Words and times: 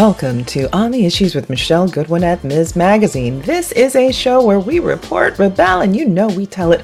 Welcome 0.00 0.46
to 0.46 0.74
On 0.74 0.92
the 0.92 1.04
Issues 1.04 1.34
with 1.34 1.50
Michele 1.50 1.86
Goodwin 1.86 2.24
at 2.24 2.42
Ms. 2.42 2.74
Magazine. 2.74 3.42
This 3.42 3.70
is 3.72 3.94
a 3.94 4.10
show 4.12 4.42
where 4.42 4.58
we 4.58 4.78
report, 4.78 5.38
rebel, 5.38 5.82
and 5.82 5.94
you 5.94 6.06
know 6.06 6.26
we 6.26 6.46
tell 6.46 6.72
it 6.72 6.82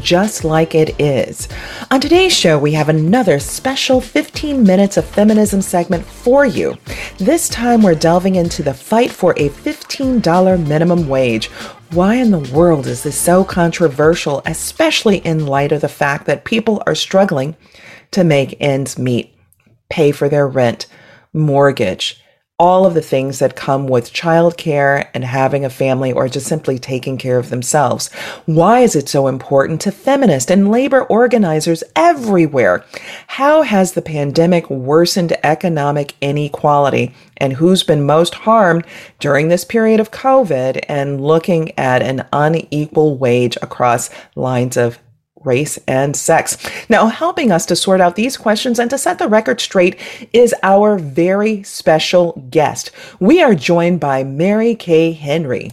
just 0.00 0.44
like 0.44 0.74
it 0.74 0.94
is. 1.00 1.48
On 1.90 1.98
today's 1.98 2.36
show, 2.36 2.58
we 2.58 2.72
have 2.72 2.90
another 2.90 3.38
special 3.38 4.02
15 4.02 4.62
minutes 4.62 4.98
of 4.98 5.06
feminism 5.06 5.62
segment 5.62 6.04
for 6.04 6.44
you. 6.44 6.76
This 7.16 7.48
time, 7.48 7.80
we're 7.80 7.94
delving 7.94 8.34
into 8.34 8.62
the 8.62 8.74
fight 8.74 9.10
for 9.10 9.32
a 9.38 9.48
$15 9.48 10.68
minimum 10.68 11.08
wage. 11.08 11.46
Why 11.92 12.16
in 12.16 12.30
the 12.30 12.52
world 12.54 12.86
is 12.86 13.02
this 13.02 13.18
so 13.18 13.44
controversial, 13.44 14.42
especially 14.44 15.24
in 15.24 15.46
light 15.46 15.72
of 15.72 15.80
the 15.80 15.88
fact 15.88 16.26
that 16.26 16.44
people 16.44 16.82
are 16.86 16.94
struggling 16.94 17.56
to 18.10 18.24
make 18.24 18.58
ends 18.60 18.98
meet, 18.98 19.34
pay 19.88 20.12
for 20.12 20.28
their 20.28 20.46
rent, 20.46 20.86
mortgage? 21.32 22.22
All 22.60 22.84
of 22.84 22.94
the 22.94 23.02
things 23.02 23.38
that 23.38 23.54
come 23.54 23.86
with 23.86 24.12
childcare 24.12 25.08
and 25.14 25.22
having 25.22 25.64
a 25.64 25.70
family 25.70 26.12
or 26.12 26.28
just 26.28 26.48
simply 26.48 26.76
taking 26.76 27.16
care 27.16 27.38
of 27.38 27.50
themselves. 27.50 28.12
Why 28.46 28.80
is 28.80 28.96
it 28.96 29.08
so 29.08 29.28
important 29.28 29.80
to 29.82 29.92
feminists 29.92 30.50
and 30.50 30.68
labor 30.68 31.04
organizers 31.04 31.84
everywhere? 31.94 32.84
How 33.28 33.62
has 33.62 33.92
the 33.92 34.02
pandemic 34.02 34.68
worsened 34.68 35.36
economic 35.44 36.14
inequality? 36.20 37.14
And 37.36 37.52
who's 37.52 37.84
been 37.84 38.04
most 38.04 38.34
harmed 38.34 38.84
during 39.20 39.46
this 39.46 39.64
period 39.64 40.00
of 40.00 40.10
COVID 40.10 40.84
and 40.88 41.20
looking 41.20 41.78
at 41.78 42.02
an 42.02 42.26
unequal 42.32 43.16
wage 43.16 43.56
across 43.62 44.10
lines 44.34 44.76
of 44.76 44.98
race, 45.44 45.78
and 45.86 46.16
sex. 46.16 46.56
Now, 46.88 47.06
helping 47.06 47.52
us 47.52 47.66
to 47.66 47.76
sort 47.76 48.00
out 48.00 48.16
these 48.16 48.36
questions 48.36 48.78
and 48.78 48.90
to 48.90 48.98
set 48.98 49.18
the 49.18 49.28
record 49.28 49.60
straight 49.60 49.98
is 50.32 50.54
our 50.62 50.98
very 50.98 51.62
special 51.62 52.44
guest. 52.50 52.90
We 53.20 53.42
are 53.42 53.54
joined 53.54 54.00
by 54.00 54.24
Mary 54.24 54.74
Kay 54.74 55.12
Henry. 55.12 55.72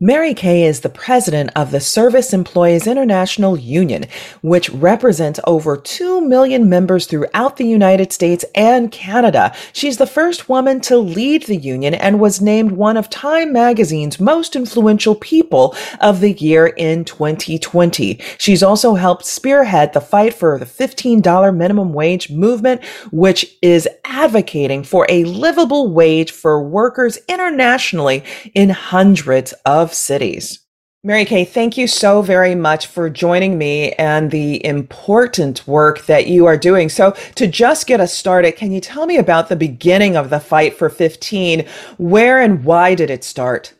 Mary 0.00 0.32
Kay 0.32 0.62
is 0.62 0.82
the 0.82 0.88
president 0.88 1.50
of 1.56 1.72
the 1.72 1.80
Service 1.80 2.32
Employees 2.32 2.86
International 2.86 3.56
Union, 3.58 4.04
which 4.42 4.70
represents 4.70 5.40
over 5.44 5.76
2 5.76 6.20
million 6.20 6.68
members 6.68 7.06
throughout 7.06 7.56
the 7.56 7.66
United 7.66 8.12
States 8.12 8.44
and 8.54 8.92
Canada. 8.92 9.52
She's 9.72 9.96
the 9.96 10.06
first 10.06 10.48
woman 10.48 10.80
to 10.82 10.96
lead 10.98 11.46
the 11.46 11.56
union 11.56 11.94
and 11.94 12.20
was 12.20 12.40
named 12.40 12.70
one 12.70 12.96
of 12.96 13.10
Time 13.10 13.52
magazine's 13.52 14.20
most 14.20 14.54
influential 14.54 15.16
people 15.16 15.74
of 16.00 16.20
the 16.20 16.34
year 16.34 16.68
in 16.68 17.04
2020. 17.04 18.20
She's 18.38 18.62
also 18.62 18.94
helped 18.94 19.24
spearhead 19.24 19.94
the 19.94 20.00
fight 20.00 20.32
for 20.32 20.60
the 20.60 20.64
$15 20.64 21.56
minimum 21.56 21.92
wage 21.92 22.30
movement, 22.30 22.84
which 23.10 23.52
is 23.62 23.88
advocating 24.04 24.84
for 24.84 25.06
a 25.08 25.24
livable 25.24 25.92
wage 25.92 26.30
for 26.30 26.62
workers 26.62 27.18
internationally 27.28 28.22
in 28.54 28.70
hundreds 28.70 29.52
of 29.66 29.87
of 29.88 29.94
cities. 29.94 30.60
Mary 31.02 31.24
Kay, 31.24 31.44
thank 31.44 31.78
you 31.78 31.86
so 31.86 32.20
very 32.20 32.54
much 32.54 32.88
for 32.88 33.08
joining 33.08 33.56
me 33.56 33.92
and 33.92 34.30
the 34.30 34.62
important 34.66 35.66
work 35.66 36.04
that 36.04 36.26
you 36.26 36.44
are 36.44 36.58
doing. 36.58 36.90
So, 36.90 37.12
to 37.36 37.46
just 37.46 37.86
get 37.86 38.00
us 38.00 38.12
started, 38.12 38.56
can 38.56 38.72
you 38.72 38.80
tell 38.80 39.06
me 39.06 39.16
about 39.16 39.48
the 39.48 39.56
beginning 39.56 40.16
of 40.16 40.28
the 40.28 40.40
fight 40.40 40.76
for 40.76 40.90
15? 40.90 41.64
Where 41.96 42.42
and 42.42 42.64
why 42.64 42.94
did 42.94 43.08
it 43.08 43.24
start? 43.24 43.72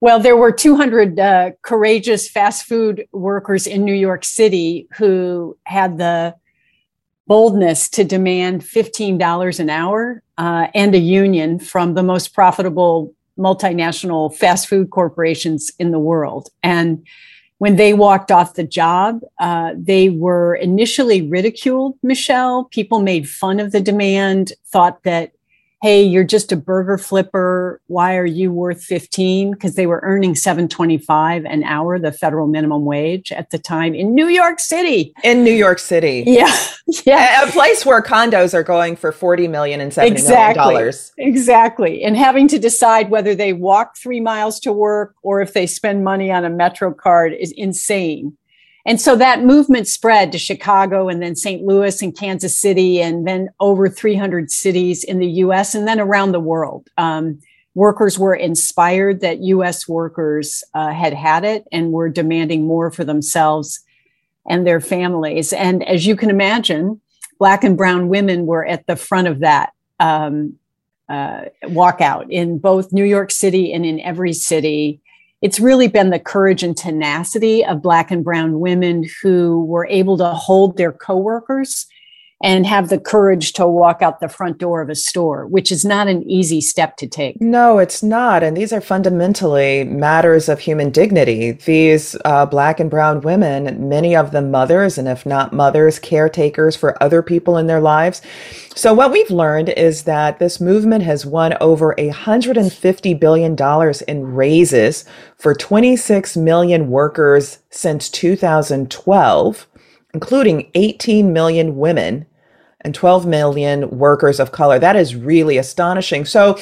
Well, 0.00 0.20
there 0.20 0.36
were 0.36 0.52
200 0.52 1.18
uh, 1.18 1.50
courageous 1.62 2.28
fast 2.28 2.66
food 2.66 3.08
workers 3.10 3.66
in 3.66 3.84
New 3.84 3.94
York 3.94 4.24
City 4.24 4.86
who 4.96 5.58
had 5.64 5.98
the 5.98 6.36
boldness 7.26 7.88
to 7.88 8.04
demand 8.04 8.62
$15 8.62 9.58
an 9.58 9.70
hour 9.70 10.22
uh, 10.38 10.68
and 10.74 10.94
a 10.94 10.98
union 10.98 11.58
from 11.58 11.94
the 11.94 12.04
most 12.04 12.34
profitable 12.34 13.15
multinational 13.38 14.34
fast 14.34 14.68
food 14.68 14.90
corporations 14.90 15.70
in 15.78 15.90
the 15.90 15.98
world. 15.98 16.48
And 16.62 17.06
when 17.58 17.76
they 17.76 17.94
walked 17.94 18.30
off 18.30 18.54
the 18.54 18.64
job, 18.64 19.20
uh, 19.38 19.72
they 19.76 20.10
were 20.10 20.54
initially 20.56 21.22
ridiculed, 21.22 21.98
Michele. 22.02 22.64
People 22.64 23.00
made 23.00 23.28
fun 23.28 23.60
of 23.60 23.72
the 23.72 23.80
demand, 23.80 24.52
thought 24.66 25.02
that 25.04 25.32
hey, 25.82 26.02
you're 26.02 26.24
just 26.24 26.52
a 26.52 26.56
burger 26.56 26.98
flipper. 26.98 27.80
Why 27.86 28.16
are 28.16 28.26
you 28.26 28.50
worth 28.50 28.82
15? 28.82 29.52
Because 29.52 29.74
they 29.74 29.86
were 29.86 30.00
earning 30.02 30.34
725 30.34 31.44
an 31.44 31.64
hour, 31.64 31.98
the 31.98 32.12
federal 32.12 32.46
minimum 32.46 32.84
wage 32.84 33.30
at 33.32 33.50
the 33.50 33.58
time 33.58 33.94
in 33.94 34.14
New 34.14 34.28
York 34.28 34.58
City. 34.58 35.12
In 35.22 35.44
New 35.44 35.52
York 35.52 35.78
City. 35.78 36.24
Yeah. 36.26 36.54
Yeah. 37.04 37.42
A, 37.42 37.50
place 37.50 37.84
where 37.84 38.00
condos 38.00 38.54
are 38.54 38.62
going 38.62 38.94
for 38.94 39.10
40 39.10 39.48
million 39.48 39.80
and 39.80 39.92
70 39.92 40.12
exactly. 40.12 40.38
million 40.38 40.54
dollars. 40.54 41.12
Exactly. 41.18 42.04
And 42.04 42.16
having 42.16 42.46
to 42.46 42.60
decide 42.60 43.10
whether 43.10 43.34
they 43.34 43.52
walk 43.52 43.96
three 43.96 44.20
miles 44.20 44.60
to 44.60 44.72
work 44.72 45.16
or 45.22 45.40
if 45.40 45.52
they 45.52 45.66
spend 45.66 46.04
money 46.04 46.30
on 46.30 46.44
a 46.44 46.50
Metro 46.50 46.94
card 46.94 47.32
is 47.32 47.50
insane. 47.56 48.36
And 48.86 49.00
so 49.00 49.16
that 49.16 49.42
movement 49.42 49.88
spread 49.88 50.30
to 50.30 50.38
Chicago 50.38 51.08
and 51.08 51.20
then 51.20 51.34
St. 51.34 51.64
Louis 51.64 52.00
and 52.00 52.16
Kansas 52.16 52.56
City, 52.56 53.02
and 53.02 53.26
then 53.26 53.48
over 53.58 53.88
300 53.88 54.48
cities 54.48 55.02
in 55.02 55.18
the 55.18 55.26
US 55.26 55.74
and 55.74 55.88
then 55.88 55.98
around 55.98 56.30
the 56.30 56.40
world. 56.40 56.88
Um, 56.96 57.40
workers 57.74 58.16
were 58.16 58.34
inspired 58.34 59.20
that 59.22 59.42
US 59.42 59.88
workers 59.88 60.62
uh, 60.72 60.92
had 60.92 61.14
had 61.14 61.44
it 61.44 61.66
and 61.72 61.90
were 61.90 62.08
demanding 62.08 62.64
more 62.64 62.92
for 62.92 63.04
themselves 63.04 63.80
and 64.48 64.64
their 64.64 64.80
families. 64.80 65.52
And 65.52 65.86
as 65.88 66.06
you 66.06 66.14
can 66.14 66.30
imagine, 66.30 67.00
Black 67.40 67.64
and 67.64 67.76
Brown 67.76 68.08
women 68.08 68.46
were 68.46 68.64
at 68.64 68.86
the 68.86 68.96
front 68.96 69.26
of 69.26 69.40
that 69.40 69.72
um, 69.98 70.54
uh, 71.08 71.46
walkout 71.64 72.30
in 72.30 72.58
both 72.58 72.92
New 72.92 73.04
York 73.04 73.32
City 73.32 73.72
and 73.72 73.84
in 73.84 73.98
every 74.00 74.32
city 74.32 75.00
it's 75.42 75.60
really 75.60 75.88
been 75.88 76.10
the 76.10 76.18
courage 76.18 76.62
and 76.62 76.76
tenacity 76.76 77.64
of 77.64 77.82
black 77.82 78.10
and 78.10 78.24
brown 78.24 78.60
women 78.60 79.04
who 79.22 79.64
were 79.66 79.86
able 79.88 80.16
to 80.16 80.28
hold 80.30 80.76
their 80.76 80.92
coworkers 80.92 81.86
and 82.42 82.66
have 82.66 82.90
the 82.90 82.98
courage 82.98 83.54
to 83.54 83.66
walk 83.66 84.02
out 84.02 84.20
the 84.20 84.28
front 84.28 84.58
door 84.58 84.82
of 84.82 84.90
a 84.90 84.94
store, 84.94 85.46
which 85.46 85.72
is 85.72 85.84
not 85.84 86.06
an 86.06 86.22
easy 86.28 86.60
step 86.60 86.96
to 86.98 87.06
take. 87.06 87.40
No, 87.40 87.78
it's 87.78 88.02
not. 88.02 88.42
And 88.42 88.56
these 88.56 88.72
are 88.72 88.80
fundamentally 88.80 89.84
matters 89.84 90.48
of 90.48 90.60
human 90.60 90.90
dignity. 90.90 91.52
These 91.52 92.14
uh, 92.26 92.44
Black 92.44 92.78
and 92.78 92.90
Brown 92.90 93.22
women, 93.22 93.88
many 93.88 94.14
of 94.14 94.32
them 94.32 94.50
mothers, 94.50 94.98
and 94.98 95.08
if 95.08 95.24
not 95.24 95.54
mothers, 95.54 95.98
caretakers 95.98 96.76
for 96.76 97.02
other 97.02 97.22
people 97.22 97.56
in 97.56 97.68
their 97.68 97.80
lives. 97.80 98.20
So, 98.74 98.92
what 98.92 99.12
we've 99.12 99.30
learned 99.30 99.70
is 99.70 100.02
that 100.02 100.38
this 100.38 100.60
movement 100.60 101.04
has 101.04 101.24
won 101.24 101.56
over 101.62 101.94
$150 101.96 103.18
billion 103.18 103.56
in 104.06 104.34
raises 104.34 105.04
for 105.38 105.54
26 105.54 106.36
million 106.36 106.90
workers 106.90 107.60
since 107.70 108.10
2012 108.10 109.66
including 110.16 110.70
18 110.74 111.30
million 111.30 111.76
women 111.76 112.24
and 112.80 112.94
12 112.94 113.26
million 113.26 113.90
workers 113.90 114.40
of 114.40 114.50
color. 114.50 114.78
That 114.78 114.96
is 114.96 115.14
really 115.14 115.58
astonishing. 115.58 116.24
So, 116.24 116.58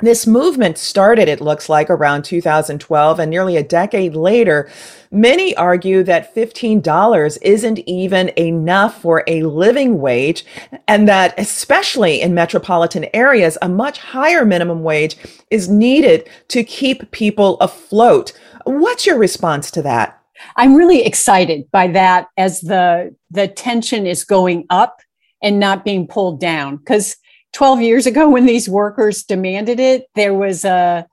this 0.00 0.26
movement 0.26 0.76
started, 0.76 1.26
it 1.26 1.40
looks 1.40 1.70
like, 1.70 1.88
around 1.88 2.24
2012, 2.26 3.18
and 3.18 3.30
nearly 3.30 3.56
a 3.56 3.62
decade 3.62 4.14
later, 4.14 4.68
many 5.10 5.56
argue 5.56 6.02
that 6.02 6.34
$15 6.34 7.38
isn't 7.40 7.78
even 7.86 8.30
enough 8.36 9.00
for 9.00 9.24
a 9.26 9.44
living 9.44 10.00
wage, 10.00 10.44
and 10.86 11.08
that, 11.08 11.32
especially 11.38 12.20
in 12.20 12.34
metropolitan 12.34 13.06
areas, 13.14 13.56
a 13.62 13.68
much 13.68 13.96
higher 13.98 14.44
minimum 14.44 14.82
wage 14.82 15.16
is 15.50 15.70
needed 15.70 16.28
to 16.48 16.64
keep 16.64 17.10
people 17.12 17.56
afloat. 17.60 18.34
What's 18.64 19.06
your 19.06 19.16
response 19.16 19.70
to 19.70 19.82
that? 19.82 20.20
I'm 20.56 20.74
really 20.74 21.04
excited 21.04 21.70
by 21.70 21.88
that 21.88 22.28
as 22.36 22.60
the 22.60 23.14
the 23.30 23.48
tension 23.48 24.06
is 24.06 24.24
going 24.24 24.66
up 24.70 25.00
and 25.42 25.60
not 25.60 25.84
being 25.84 26.06
pulled 26.06 26.40
down. 26.40 26.76
Because 26.76 27.16
12 27.52 27.82
years 27.82 28.06
ago 28.06 28.28
when 28.28 28.46
these 28.46 28.68
workers 28.68 29.22
demanded 29.22 29.78
it 29.78 30.06
there 30.16 30.34
was 30.34 30.64
a 30.64 31.06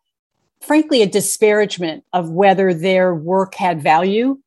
frankly 0.60 1.02
a 1.02 1.08
disparagement 1.08 2.04
of 2.14 2.32
whether 2.32 2.74
their 2.74 3.14
work 3.14 3.56
had 3.56 3.82
value 3.82 4.38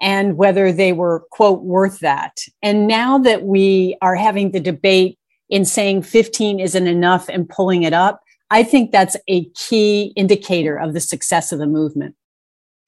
and 0.00 0.36
whether 0.36 0.72
they 0.72 0.92
were 0.92 1.24
quote 1.30 1.62
worth 1.62 2.00
that. 2.00 2.38
And 2.62 2.86
now 2.88 3.18
that 3.18 3.44
we 3.44 3.96
are 4.02 4.16
having 4.16 4.50
the 4.50 4.60
debate 4.60 5.18
in 5.52 5.66
saying 5.66 6.02
15 6.02 6.58
isn't 6.58 6.86
enough 6.86 7.28
and 7.28 7.48
pulling 7.48 7.84
it 7.84 7.92
up 7.92 8.22
i 8.50 8.64
think 8.64 8.90
that's 8.90 9.16
a 9.28 9.44
key 9.50 10.12
indicator 10.16 10.76
of 10.76 10.94
the 10.94 11.00
success 11.00 11.52
of 11.52 11.60
the 11.60 11.66
movement 11.66 12.16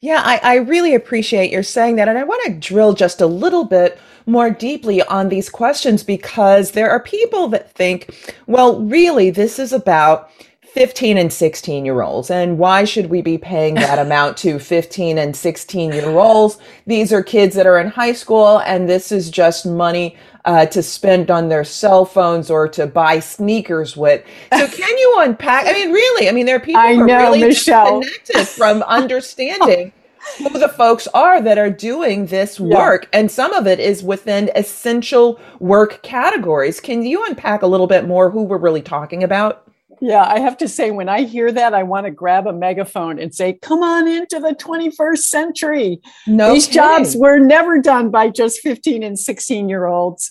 yeah, 0.05 0.21
I, 0.23 0.39
I 0.43 0.55
really 0.57 0.95
appreciate 0.95 1.51
your 1.51 1.63
saying 1.63 1.97
that. 1.97 2.09
And 2.09 2.19
I 2.19 2.25
want 2.25 2.45
to 2.45 2.53
drill 2.53 2.93
just 2.93 3.23
a 3.23 3.27
little 3.27 3.65
bit 3.65 3.99
more 4.27 4.51
deeply 4.51 5.01
on 5.01 5.31
these 5.31 5.49
questions 5.49 6.03
because 6.03 6.73
there 6.73 6.91
are 6.91 7.01
people 7.01 7.49
that 7.49 7.73
think, 7.73 8.15
well, 8.47 8.83
really, 8.83 9.31
this 9.31 9.59
is 9.59 9.73
about 9.73 10.31
15 10.61 11.17
and 11.17 11.33
16 11.33 11.87
year 11.87 12.03
olds. 12.03 12.31
And 12.31 12.59
why 12.59 12.85
should 12.85 13.07
we 13.07 13.23
be 13.23 13.39
paying 13.39 13.77
that 13.77 13.99
amount 14.07 14.37
to 14.39 14.59
15 14.59 15.17
and 15.17 15.35
16 15.35 15.93
year 15.95 16.11
olds? 16.11 16.59
These 16.87 17.11
are 17.11 17.23
kids 17.23 17.55
that 17.55 17.67
are 17.67 17.79
in 17.79 17.89
high 17.89 18.13
school, 18.13 18.59
and 18.59 18.87
this 18.87 19.11
is 19.11 19.31
just 19.31 19.65
money 19.65 20.19
uh, 20.45 20.67
to 20.67 20.83
spend 20.83 21.31
on 21.31 21.49
their 21.49 21.65
cell 21.65 22.05
phones 22.05 22.51
or 22.51 22.69
to 22.69 22.87
buy 22.87 23.21
sneakers 23.21 23.97
with. 23.97 24.25
So, 24.57 24.67
can 24.69 24.99
you 24.99 25.17
unpack? 25.19 25.67
I 25.67 25.73
mean, 25.73 25.93
really, 25.93 26.29
I 26.29 26.33
mean, 26.33 26.47
there 26.47 26.57
are 26.57 26.61
people 26.61 26.81
I 26.81 26.95
who 26.95 27.03
are 27.03 27.07
know, 27.07 27.19
really 27.19 27.41
Michele. 27.43 28.01
disconnected 28.01 28.49
from 28.57 28.83
understanding. 28.83 29.93
Who 30.39 30.59
the 30.59 30.71
folks 30.71 31.07
are 31.09 31.43
that 31.43 31.59
are 31.59 31.69
doing 31.69 32.27
this 32.27 32.59
work, 32.59 33.09
yeah. 33.13 33.19
and 33.19 33.31
some 33.31 33.53
of 33.53 33.67
it 33.67 33.79
is 33.79 34.03
within 34.03 34.51
essential 34.55 35.39
work 35.61 36.03
categories. 36.03 36.81
Can 36.81 37.03
you 37.03 37.23
unpack 37.27 37.61
a 37.61 37.67
little 37.67 37.87
bit 37.87 38.07
more 38.07 38.31
who 38.31 38.43
we're 38.43 38.57
really 38.57 38.81
talking 38.81 39.23
about? 39.23 39.71
Yeah, 40.05 40.23
I 40.23 40.39
have 40.39 40.59
to 40.59 40.69
say, 40.69 40.91
when 40.91 41.09
I 41.09 41.23
hear 41.23 41.51
that, 41.51 41.73
I 41.73 41.83
want 41.83 42.05
to 42.05 42.11
grab 42.11 42.47
a 42.47 42.53
megaphone 42.53 43.19
and 43.19 43.35
say, 43.35 43.55
Come 43.55 43.83
on 43.83 44.07
into 44.07 44.39
the 44.39 44.55
21st 44.55 45.17
century. 45.17 45.99
No 46.27 46.53
These 46.53 46.67
kidding. 46.67 46.83
jobs 46.83 47.17
were 47.17 47.39
never 47.39 47.81
done 47.81 48.11
by 48.11 48.29
just 48.29 48.61
15 48.61 49.03
and 49.03 49.19
16 49.19 49.67
year 49.67 49.87
olds. 49.87 50.31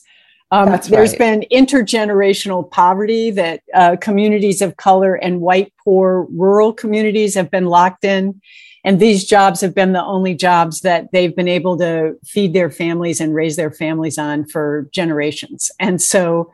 Um, 0.51 0.69
That's 0.69 0.89
there's 0.89 1.17
right. 1.17 1.17
been 1.19 1.45
intergenerational 1.51 2.69
poverty 2.69 3.31
that 3.31 3.63
uh, 3.73 3.95
communities 3.99 4.61
of 4.61 4.77
color 4.77 5.15
and 5.15 5.41
white, 5.41 5.73
poor, 5.83 6.27
rural 6.29 6.71
communities 6.71 7.33
have 7.33 7.49
been 7.49 7.65
locked 7.65 8.05
in. 8.05 8.39
And 8.83 8.99
these 8.99 9.25
jobs 9.25 9.59
have 9.61 9.73
been 9.73 9.93
the 9.93 10.03
only 10.03 10.35
jobs 10.35 10.81
that 10.81 11.11
they've 11.11 11.35
been 11.35 11.47
able 11.47 11.79
to 11.79 12.13
feed 12.23 12.53
their 12.53 12.69
families 12.69 13.19
and 13.19 13.33
raise 13.33 13.55
their 13.55 13.71
families 13.71 14.19
on 14.19 14.45
for 14.45 14.87
generations. 14.93 15.71
And 15.79 15.99
so 15.99 16.51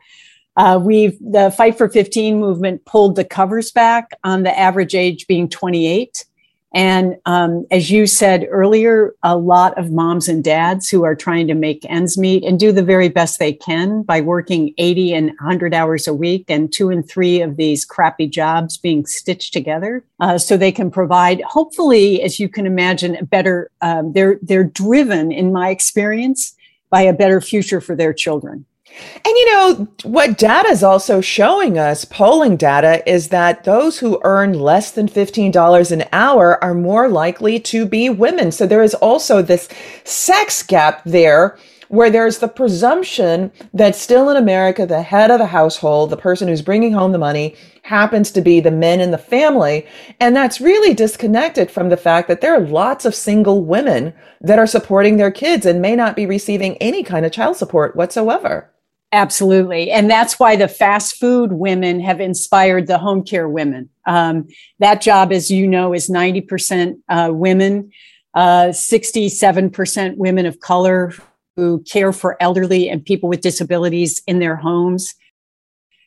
uh, 0.60 0.78
we've 0.78 1.18
the 1.20 1.50
Fight 1.50 1.78
for 1.78 1.88
15 1.88 2.38
movement 2.38 2.84
pulled 2.84 3.16
the 3.16 3.24
covers 3.24 3.70
back 3.70 4.10
on 4.24 4.42
the 4.42 4.58
average 4.58 4.94
age 4.94 5.26
being 5.26 5.48
28. 5.48 6.26
And 6.74 7.16
um, 7.24 7.66
as 7.70 7.90
you 7.90 8.06
said 8.06 8.46
earlier, 8.50 9.14
a 9.22 9.38
lot 9.38 9.76
of 9.78 9.90
moms 9.90 10.28
and 10.28 10.44
dads 10.44 10.90
who 10.90 11.02
are 11.02 11.16
trying 11.16 11.48
to 11.48 11.54
make 11.54 11.86
ends 11.88 12.18
meet 12.18 12.44
and 12.44 12.60
do 12.60 12.72
the 12.72 12.82
very 12.82 13.08
best 13.08 13.38
they 13.38 13.54
can 13.54 14.02
by 14.02 14.20
working 14.20 14.74
80 14.76 15.14
and 15.14 15.26
100 15.28 15.72
hours 15.72 16.06
a 16.06 16.12
week 16.12 16.44
and 16.50 16.70
two 16.70 16.90
and 16.90 17.08
three 17.08 17.40
of 17.40 17.56
these 17.56 17.86
crappy 17.86 18.28
jobs 18.28 18.76
being 18.76 19.06
stitched 19.06 19.54
together 19.54 20.04
uh, 20.20 20.36
so 20.36 20.58
they 20.58 20.72
can 20.72 20.90
provide, 20.90 21.40
hopefully, 21.40 22.22
as 22.22 22.38
you 22.38 22.50
can 22.50 22.66
imagine, 22.66 23.16
a 23.16 23.24
better, 23.24 23.70
um, 23.80 24.12
they're, 24.12 24.38
they're 24.42 24.64
driven, 24.64 25.32
in 25.32 25.54
my 25.54 25.70
experience, 25.70 26.54
by 26.90 27.00
a 27.00 27.14
better 27.14 27.40
future 27.40 27.80
for 27.80 27.96
their 27.96 28.12
children. 28.12 28.66
And 29.14 29.24
you 29.24 29.52
know, 29.52 29.88
what 30.02 30.38
data 30.38 30.68
is 30.68 30.82
also 30.82 31.20
showing 31.20 31.78
us, 31.78 32.04
polling 32.04 32.56
data, 32.56 33.08
is 33.10 33.28
that 33.28 33.64
those 33.64 33.98
who 33.98 34.20
earn 34.24 34.54
less 34.54 34.90
than 34.92 35.08
$15 35.08 35.92
an 35.92 36.04
hour 36.12 36.62
are 36.62 36.74
more 36.74 37.08
likely 37.08 37.60
to 37.60 37.86
be 37.86 38.08
women. 38.10 38.52
So 38.52 38.66
there 38.66 38.82
is 38.82 38.94
also 38.94 39.42
this 39.42 39.68
sex 40.04 40.62
gap 40.62 41.02
there 41.04 41.58
where 41.88 42.10
there's 42.10 42.38
the 42.38 42.48
presumption 42.48 43.50
that 43.74 43.96
still 43.96 44.30
in 44.30 44.36
America, 44.36 44.86
the 44.86 45.02
head 45.02 45.30
of 45.30 45.40
the 45.40 45.46
household, 45.46 46.08
the 46.08 46.16
person 46.16 46.46
who's 46.46 46.62
bringing 46.62 46.92
home 46.92 47.10
the 47.10 47.18
money, 47.18 47.56
happens 47.82 48.30
to 48.30 48.40
be 48.40 48.60
the 48.60 48.70
men 48.70 49.00
in 49.00 49.10
the 49.10 49.18
family. 49.18 49.84
And 50.20 50.36
that's 50.36 50.60
really 50.60 50.94
disconnected 50.94 51.68
from 51.68 51.88
the 51.88 51.96
fact 51.96 52.28
that 52.28 52.40
there 52.40 52.54
are 52.54 52.60
lots 52.60 53.04
of 53.04 53.14
single 53.14 53.64
women 53.64 54.14
that 54.40 54.58
are 54.58 54.68
supporting 54.68 55.16
their 55.16 55.32
kids 55.32 55.66
and 55.66 55.82
may 55.82 55.96
not 55.96 56.14
be 56.14 56.26
receiving 56.26 56.76
any 56.76 57.02
kind 57.02 57.26
of 57.26 57.32
child 57.32 57.56
support 57.56 57.96
whatsoever. 57.96 58.70
Absolutely. 59.12 59.90
And 59.90 60.08
that's 60.08 60.38
why 60.38 60.54
the 60.54 60.68
fast 60.68 61.16
food 61.16 61.52
women 61.52 61.98
have 62.00 62.20
inspired 62.20 62.86
the 62.86 62.98
home 62.98 63.24
care 63.24 63.48
women. 63.48 63.88
Um, 64.06 64.46
that 64.78 65.00
job, 65.00 65.32
as 65.32 65.50
you 65.50 65.66
know, 65.66 65.92
is 65.92 66.08
90% 66.08 66.96
uh, 67.08 67.30
women, 67.32 67.90
uh, 68.34 68.68
67% 68.68 70.16
women 70.16 70.46
of 70.46 70.60
color 70.60 71.12
who 71.56 71.82
care 71.82 72.12
for 72.12 72.36
elderly 72.40 72.88
and 72.88 73.04
people 73.04 73.28
with 73.28 73.40
disabilities 73.40 74.22
in 74.28 74.38
their 74.38 74.54
homes. 74.54 75.14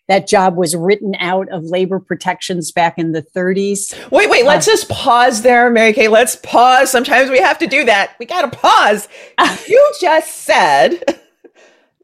That 0.07 0.27
job 0.27 0.55
was 0.55 0.75
written 0.75 1.15
out 1.19 1.49
of 1.49 1.65
labor 1.65 1.99
protections 1.99 2.71
back 2.71 2.97
in 2.97 3.11
the 3.11 3.21
30s. 3.21 4.11
Wait, 4.11 4.29
wait, 4.29 4.45
let's 4.45 4.67
uh, 4.67 4.71
just 4.71 4.89
pause 4.89 5.41
there, 5.41 5.69
Mary 5.69 5.93
Kay. 5.93 6.07
Let's 6.07 6.37
pause. 6.37 6.89
Sometimes 6.89 7.29
we 7.29 7.39
have 7.39 7.57
to 7.59 7.67
do 7.67 7.83
that. 7.85 8.15
We 8.19 8.25
got 8.25 8.49
to 8.49 8.57
pause. 8.57 9.09
you 9.67 9.93
just 9.99 10.37
said 10.37 11.19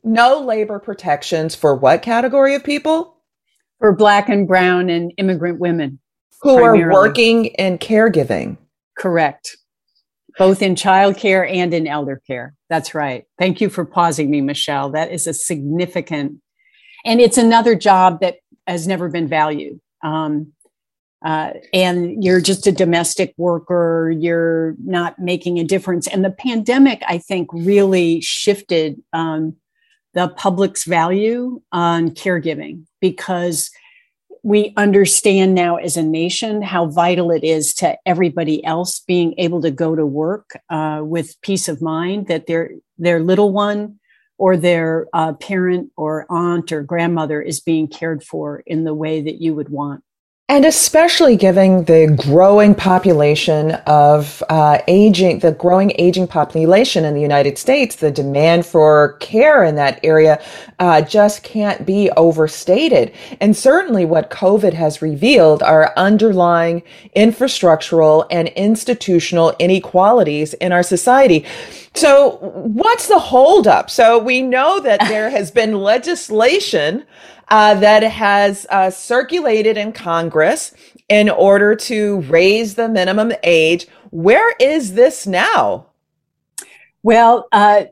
no 0.04 0.40
labor 0.40 0.80
protections 0.80 1.56
for 1.56 1.76
what 1.76 2.02
category 2.02 2.56
of 2.56 2.64
people? 2.64 3.18
For 3.80 3.96
Black 3.96 4.30
and 4.30 4.48
Brown 4.48 4.90
and 4.90 5.14
immigrant 5.18 5.60
women 5.60 6.00
who 6.42 6.56
primarily. 6.56 6.84
are 6.84 6.92
working 6.92 7.46
in 7.46 7.78
caregiving. 7.78 8.58
Correct. 8.98 9.58
Both 10.38 10.62
in 10.62 10.76
childcare 10.76 11.50
and 11.50 11.74
in 11.74 11.88
elder 11.88 12.22
care. 12.28 12.56
That's 12.70 12.94
right. 12.94 13.26
Thank 13.38 13.62
you 13.62 13.70
for 13.70 13.86
pausing 13.86 14.30
me, 14.30 14.42
Michele. 14.42 14.90
That 14.92 15.12
is 15.12 15.28
a 15.28 15.34
significant, 15.34 16.40
and 17.06 17.20
it's 17.20 17.38
another 17.38 17.76
job 17.76 18.22
that 18.22 18.38
has 18.68 18.88
never 18.88 19.10
been 19.10 19.28
valued. 19.28 19.80
Um, 20.04 20.54
uh, 21.26 21.52
and 21.74 22.24
you're 22.24 22.40
just 22.40 22.66
a 22.68 22.72
domestic 22.72 23.34
worker, 23.38 24.14
you're 24.18 24.76
not 24.86 25.20
making 25.20 25.60
a 25.60 25.66
difference. 25.66 26.08
And 26.08 26.24
the 26.24 26.32
pandemic, 26.32 27.02
I 27.08 27.18
think, 27.18 27.50
really 27.52 28.22
shifted 28.22 29.02
um, 29.12 29.56
the 30.14 30.30
public's 30.30 30.86
value 30.86 31.62
on 31.72 32.12
caregiving 32.12 32.84
because 33.00 33.70
we 34.44 34.74
understand 34.78 35.54
now 35.54 35.76
as 35.76 35.98
a 35.98 36.04
nation 36.04 36.62
how 36.62 36.86
vital 36.86 37.30
it 37.32 37.44
is 37.44 37.74
to 37.74 37.98
everybody 38.06 38.64
else 38.64 39.00
being 39.02 39.34
able 39.38 39.62
to 39.62 39.72
go 39.72 39.96
to 39.96 40.06
work 40.06 40.52
uh, 40.70 41.02
with 41.04 41.40
peace 41.42 41.68
of 41.68 41.82
mind 41.82 42.28
that 42.28 42.48
their 42.48 42.72
their 42.98 43.20
little 43.20 43.52
one 43.52 44.00
or 44.38 44.56
their 44.56 45.08
uh, 45.14 45.34
parent 45.34 45.92
or 45.98 46.26
aunt 46.30 46.72
or 46.72 46.82
grandmother 46.82 47.42
is 47.42 47.60
being 47.60 47.88
cared 47.88 48.24
for 48.24 48.64
in 48.66 48.86
the 48.86 48.94
way 48.94 49.22
that 49.22 49.42
you 49.42 49.54
would 49.54 49.70
want 49.70 50.04
and 50.50 50.66
especially 50.66 51.36
given 51.36 51.84
the 51.84 52.12
growing 52.26 52.74
population 52.74 53.74
of 53.86 54.42
uh, 54.50 54.80
aging, 54.88 55.38
the 55.40 55.52
growing 55.52 55.94
aging 56.00 56.26
population 56.26 57.06
in 57.06 57.14
the 57.14 57.22
United 57.22 57.56
States, 57.60 57.98
the 57.98 58.10
demand 58.10 58.66
for 58.66 59.14
care 59.20 59.64
in 59.64 59.76
that 59.76 60.00
area 60.04 60.42
uh, 60.80 61.02
just 61.02 61.44
can't 61.44 61.86
be 61.86 62.10
overstated. 62.18 63.14
And 63.40 63.56
certainly 63.56 64.06
what 64.06 64.32
COVID 64.32 64.74
has 64.74 65.04
revealed 65.04 65.62
are 65.62 65.94
underlying 65.96 66.82
infrastructural 67.16 68.26
and 68.32 68.48
institutional 68.50 69.56
inequalities 69.60 70.56
in 70.56 70.72
our 70.72 70.84
society. 70.84 71.46
So, 71.96 72.38
what's 72.42 73.08
the 73.08 73.20
holdup? 73.20 73.90
So, 73.90 74.20
we 74.20 74.42
know 74.42 74.80
that 74.80 75.00
there 75.08 75.30
has 75.38 75.52
been 75.52 75.76
legislation 75.76 77.06
uh, 77.50 77.76
that 77.76 78.04
has 78.04 78.66
uh, 78.70 78.90
circulated 78.92 79.78
in 79.78 79.92
Congress 79.92 80.74
in 81.10 81.30
order 81.30 81.76
to 81.76 82.22
raise 82.22 82.76
the 82.76 82.88
minimum 82.88 83.34
age. 83.44 83.88
Where 84.12 84.56
is 84.60 84.94
this 84.94 85.26
now? 85.26 85.88
Well, 87.02 87.48
uh, 87.52 87.86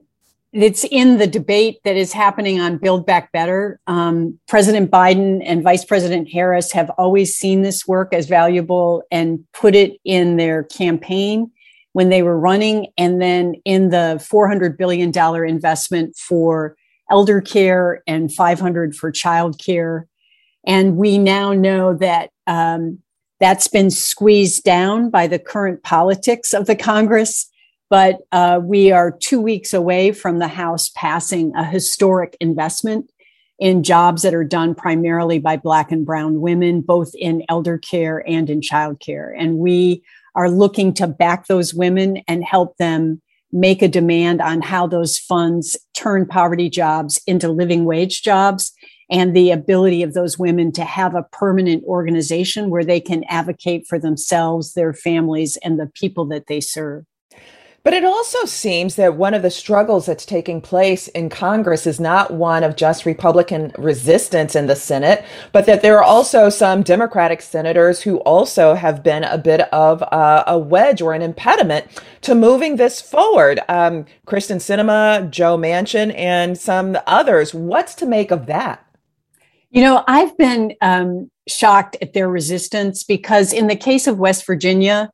it's 0.54 0.86
in 0.86 1.18
the 1.18 1.28
debate 1.28 1.80
that 1.84 1.96
is 1.96 2.14
happening 2.14 2.60
on 2.60 2.78
Build 2.78 3.06
Back 3.06 3.32
Better. 3.32 3.80
Um, 3.88 4.40
President 4.48 4.90
Biden 4.90 5.42
and 5.46 5.62
Vice 5.62 5.86
President 5.86 6.30
Harris 6.30 6.72
have 6.72 6.90
always 6.98 7.36
seen 7.36 7.62
this 7.62 7.88
work 7.88 8.14
as 8.14 8.28
valuable 8.28 9.04
and 9.12 9.46
put 9.54 9.76
it 9.76 10.00
in 10.04 10.38
their 10.38 10.64
campaign 10.64 11.52
when 11.98 12.10
they 12.10 12.22
were 12.22 12.40
running, 12.40 12.86
and 12.96 13.20
then 13.20 13.56
in 13.66 13.90
the 13.90 14.24
$400 14.32 14.78
billion 14.78 15.12
investment 15.50 16.16
for 16.16 16.76
elder 17.10 17.42
care 17.42 18.04
and 18.06 18.32
500 18.32 18.96
for 18.96 19.12
child 19.12 19.58
care. 19.58 20.08
And 20.68 20.96
we 20.96 21.18
now 21.18 21.54
know 21.54 21.96
that 21.96 22.30
um, 22.46 23.00
that's 23.40 23.68
been 23.68 23.90
squeezed 23.90 24.64
down 24.64 25.10
by 25.10 25.26
the 25.26 25.40
current 25.40 25.82
politics 25.82 26.54
of 26.54 26.68
the 26.68 26.76
Congress. 26.76 27.50
But 27.90 28.20
uh, 28.32 28.60
we 28.62 28.92
are 28.92 29.18
two 29.20 29.42
weeks 29.42 29.74
away 29.74 30.12
from 30.12 30.38
the 30.38 30.50
House 30.50 30.92
passing 30.96 31.52
a 31.56 31.66
historic 31.66 32.38
investment 32.40 33.10
in 33.60 33.84
jobs 33.84 34.22
that 34.22 34.34
are 34.34 34.44
done 34.44 34.76
primarily 34.76 35.40
by 35.40 35.58
Black 35.58 35.92
and 35.92 36.06
Brown 36.06 36.42
women, 36.42 36.82
both 36.82 37.12
in 37.16 37.44
elder 37.50 37.78
care 37.78 38.24
and 38.28 38.50
in 38.50 38.62
child 38.62 39.00
care. 39.00 39.34
And 39.38 39.58
we 39.58 40.04
are 40.36 40.50
looking 40.50 40.94
to 40.94 41.08
back 41.08 41.48
those 41.48 41.74
women 41.74 42.18
and 42.28 42.44
help 42.44 42.78
them 42.78 43.22
make 43.52 43.82
a 43.82 43.88
demand 43.88 44.42
on 44.42 44.62
how 44.62 44.86
those 44.86 45.18
funds 45.18 45.78
turn 45.96 46.26
poverty 46.26 46.70
jobs 46.70 47.20
into 47.26 47.50
living 47.50 47.86
wage 47.86 48.22
jobs 48.22 48.74
and 49.10 49.36
the 49.36 49.52
ability 49.52 50.04
of 50.04 50.14
those 50.14 50.38
women 50.38 50.72
to 50.74 50.84
have 50.84 51.16
a 51.16 51.24
permanent 51.24 51.84
organization 51.86 52.70
where 52.70 52.84
they 52.84 53.00
can 53.00 53.24
advocate 53.30 53.88
for 53.88 53.98
themselves, 53.98 54.74
their 54.74 54.94
families, 54.94 55.58
and 55.58 55.80
the 55.80 55.88
people 55.96 56.26
that 56.26 56.48
they 56.48 56.60
serve. 56.60 57.06
But 57.88 57.94
it 57.94 58.04
also 58.04 58.44
seems 58.44 58.96
that 58.96 59.16
one 59.16 59.34
of 59.34 59.44
the 59.44 59.50
struggles 59.50 60.08
that's 60.08 60.26
taking 60.26 60.60
place 60.60 61.08
in 61.08 61.30
Congress 61.30 61.88
is 61.88 62.02
not 62.02 62.34
one 62.34 62.66
of 62.66 62.76
just 62.76 63.06
Republican 63.06 63.72
resistance 63.78 64.58
in 64.58 64.68
the 64.68 64.76
Senate, 64.76 65.24
but 65.54 65.66
that 65.68 65.84
there 65.84 65.98
are 65.98 66.04
also 66.04 66.50
some 66.50 66.84
Democratic 66.84 67.42
senators 67.42 68.02
who 68.02 68.18
also 68.18 68.74
have 68.74 69.04
been 69.04 69.24
a 69.24 69.38
bit 69.38 69.62
of 69.72 70.02
a, 70.02 70.44
a 70.48 70.60
wedge 70.60 71.02
or 71.02 71.14
an 71.14 71.22
impediment 71.22 71.86
to 72.24 72.36
moving 72.36 72.76
this 72.76 73.00
forward. 73.00 73.62
Um, 73.70 74.04
Kyrsten 74.26 74.58
Sinema, 74.58 75.32
Joe 75.32 75.58
Manchin, 75.58 76.14
and 76.14 76.58
some 76.58 76.98
others. 77.08 77.54
What's 77.54 77.96
to 77.96 78.06
make 78.06 78.32
of 78.32 78.48
that? 78.48 78.86
You 79.70 79.82
know, 79.82 80.04
I've 80.10 80.38
been 80.38 80.74
um, 80.82 81.32
shocked 81.48 81.96
at 82.02 82.12
their 82.12 82.28
resistance 82.28 83.06
because, 83.06 83.54
in 83.54 83.68
the 83.68 83.78
case 83.78 84.08
of 84.08 84.20
West 84.20 84.46
Virginia, 84.46 85.10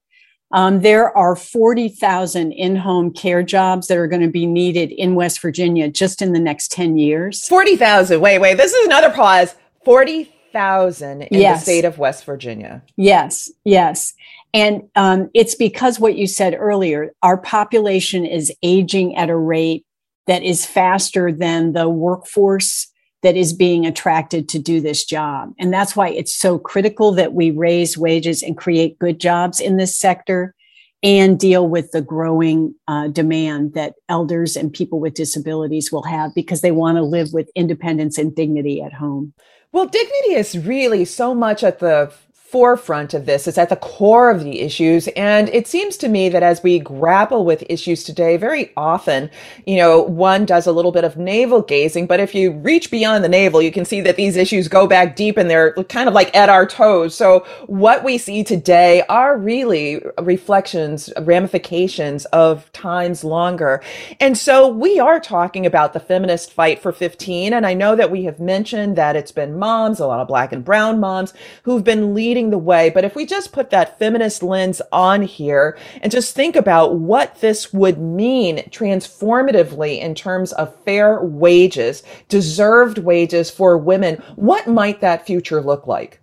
um, 0.54 0.82
there 0.82 1.16
are 1.18 1.36
40,000 1.36 2.52
in 2.52 2.76
home 2.76 3.12
care 3.12 3.42
jobs 3.42 3.88
that 3.88 3.98
are 3.98 4.08
going 4.08 4.22
to 4.22 4.30
be 4.30 4.46
needed 4.46 4.92
in 4.92 5.16
West 5.16 5.42
Virginia 5.42 5.90
just 5.90 6.22
in 6.22 6.32
the 6.32 6.40
next 6.40 6.72
10 6.72 6.98
years. 6.98 7.48
40,000. 7.48 8.22
Wait, 8.22 8.38
wait. 8.38 8.56
This 8.56 8.72
is 8.72 8.86
another 8.86 9.10
pause. 9.10 9.56
40,000 9.84 11.24
in 11.24 11.42
yes. 11.42 11.60
the 11.60 11.64
state 11.64 11.86
of 11.86 11.98
West 11.98 12.24
Virginia. 12.26 12.84
Yes, 12.96 13.52
yes. 13.66 14.14
And 14.54 14.84
um, 14.96 15.32
it's 15.34 15.56
because 15.56 16.00
what 16.00 16.16
you 16.16 16.28
said 16.28 16.54
earlier, 16.54 17.14
our 17.24 17.38
population 17.38 18.24
is 18.24 18.54
aging 18.62 19.16
at 19.16 19.32
a 19.32 19.36
rate 19.36 19.88
that 20.28 20.44
is 20.44 20.68
faster 20.68 21.32
than 21.32 21.74
the 21.74 21.90
workforce 21.90 22.93
that 23.24 23.36
is 23.36 23.54
being 23.54 23.86
attracted 23.86 24.48
to 24.50 24.60
do 24.60 24.80
this 24.80 25.04
job. 25.04 25.54
And 25.58 25.74
that's 25.74 25.96
why 25.96 26.10
it's 26.10 26.36
so 26.36 26.60
critical 26.60 27.12
that 27.14 27.34
we 27.34 27.52
raise 27.52 27.98
wages 27.98 28.44
and 28.44 28.58
create 28.58 29.00
good 29.00 29.20
jobs 29.20 29.60
in 29.60 29.78
this 29.78 29.96
sector 29.96 30.54
and 31.02 31.40
deal 31.40 31.68
with 31.68 31.92
the 31.92 32.02
growing 32.02 32.76
uh, 32.88 33.08
demand 33.08 33.74
that 33.74 33.96
elders 34.08 34.56
and 34.56 34.72
people 34.72 35.00
with 35.00 35.14
disabilities 35.14 35.92
will 35.92 36.04
have 36.04 36.34
because 36.36 36.62
they 36.62 36.72
want 36.72 36.98
to 36.98 37.04
live 37.04 37.34
with 37.34 37.50
independence 37.56 38.18
and 38.18 38.36
dignity 38.36 38.82
at 38.82 38.94
home. 38.94 39.34
Well, 39.74 39.86
dignity 39.86 40.36
is 40.36 40.58
really 40.58 41.04
so 41.04 41.34
much 41.34 41.64
at 41.64 41.80
the 41.80 42.14
forefront 42.54 43.16
of 43.16 43.26
this. 43.26 43.48
It's 43.48 43.58
at 43.58 43.70
the 43.70 43.76
core 43.76 44.30
of 44.30 44.44
the 44.44 44.60
issues. 44.60 45.08
And 45.16 45.50
it 45.50 45.68
seems 45.68 45.98
to 45.98 46.08
me 46.08 46.30
that 46.30 46.44
as 46.44 46.62
we 46.62 46.78
grapple 46.78 47.46
with 47.46 47.64
issues 47.68 48.04
today, 48.04 48.38
very 48.38 48.72
often, 48.78 49.32
you 49.66 49.76
know, 49.78 50.04
one 50.04 50.46
does 50.46 50.68
a 50.68 50.72
little 50.72 50.92
bit 50.92 51.04
of 51.04 51.18
navel 51.18 51.64
gazing, 51.64 52.06
but 52.06 52.20
if 52.20 52.36
you 52.36 52.52
reach 52.52 52.92
beyond 52.92 53.24
the 53.24 53.28
navel, 53.28 53.60
you 53.60 53.72
can 53.72 53.86
see 53.86 54.02
that 54.02 54.18
these 54.18 54.38
issues 54.38 54.68
go 54.68 54.86
back 54.86 55.16
deep 55.16 55.36
and 55.36 55.50
they're 55.50 55.74
kind 55.86 56.08
of 56.08 56.14
like 56.14 56.36
at 56.36 56.48
our 56.48 56.68
toes. 56.68 57.16
So 57.16 57.40
what 57.66 58.04
we 58.04 58.20
see 58.20 58.44
today 58.44 59.02
are 59.10 59.36
really 59.36 60.04
reflections, 60.22 61.12
ramifications 61.22 62.26
of 62.26 62.72
times 62.72 63.24
longer. 63.24 63.82
And 64.20 64.38
so 64.38 64.68
we 64.68 65.00
are 65.00 65.20
talking 65.20 65.66
about 65.66 65.94
the 65.94 66.00
feminist 66.00 66.54
fight 66.54 66.84
for 66.84 66.92
15. 66.92 67.52
And 67.52 67.66
I 67.66 67.74
know 67.74 67.96
that 67.96 68.12
we 68.12 68.26
have 68.26 68.40
mentioned 68.40 68.96
that 68.96 69.16
it's 69.16 69.32
been 69.32 69.58
moms, 69.58 70.00
a 70.00 70.06
lot 70.06 70.20
of 70.20 70.28
black 70.28 70.52
and 70.54 70.64
brown 70.64 71.00
moms 71.00 71.34
who've 71.64 71.84
been 71.84 72.14
leading 72.14 72.43
leading 72.44 72.52
the 72.52 72.58
way. 72.58 72.90
But 72.90 73.06
if 73.06 73.16
we 73.16 73.26
just 73.26 73.52
put 73.52 73.70
that 73.70 73.98
feminist 74.00 74.44
lens 74.44 74.82
on 74.92 75.22
here 75.22 75.78
and 76.02 76.12
just 76.12 76.36
think 76.36 76.56
about 76.56 76.96
what 76.96 77.40
this 77.42 77.74
would 77.74 78.00
mean 78.00 78.58
transformatively 78.70 80.00
in 80.00 80.16
terms 80.16 80.52
of 80.54 80.76
fair 80.84 81.22
wages, 81.22 82.04
deserved 82.30 82.98
wages 82.98 83.50
for 83.50 83.78
women, 83.78 84.22
what 84.36 84.68
might 84.68 85.02
that 85.02 85.26
future 85.26 85.62
look 85.62 85.88
like? 85.88 86.20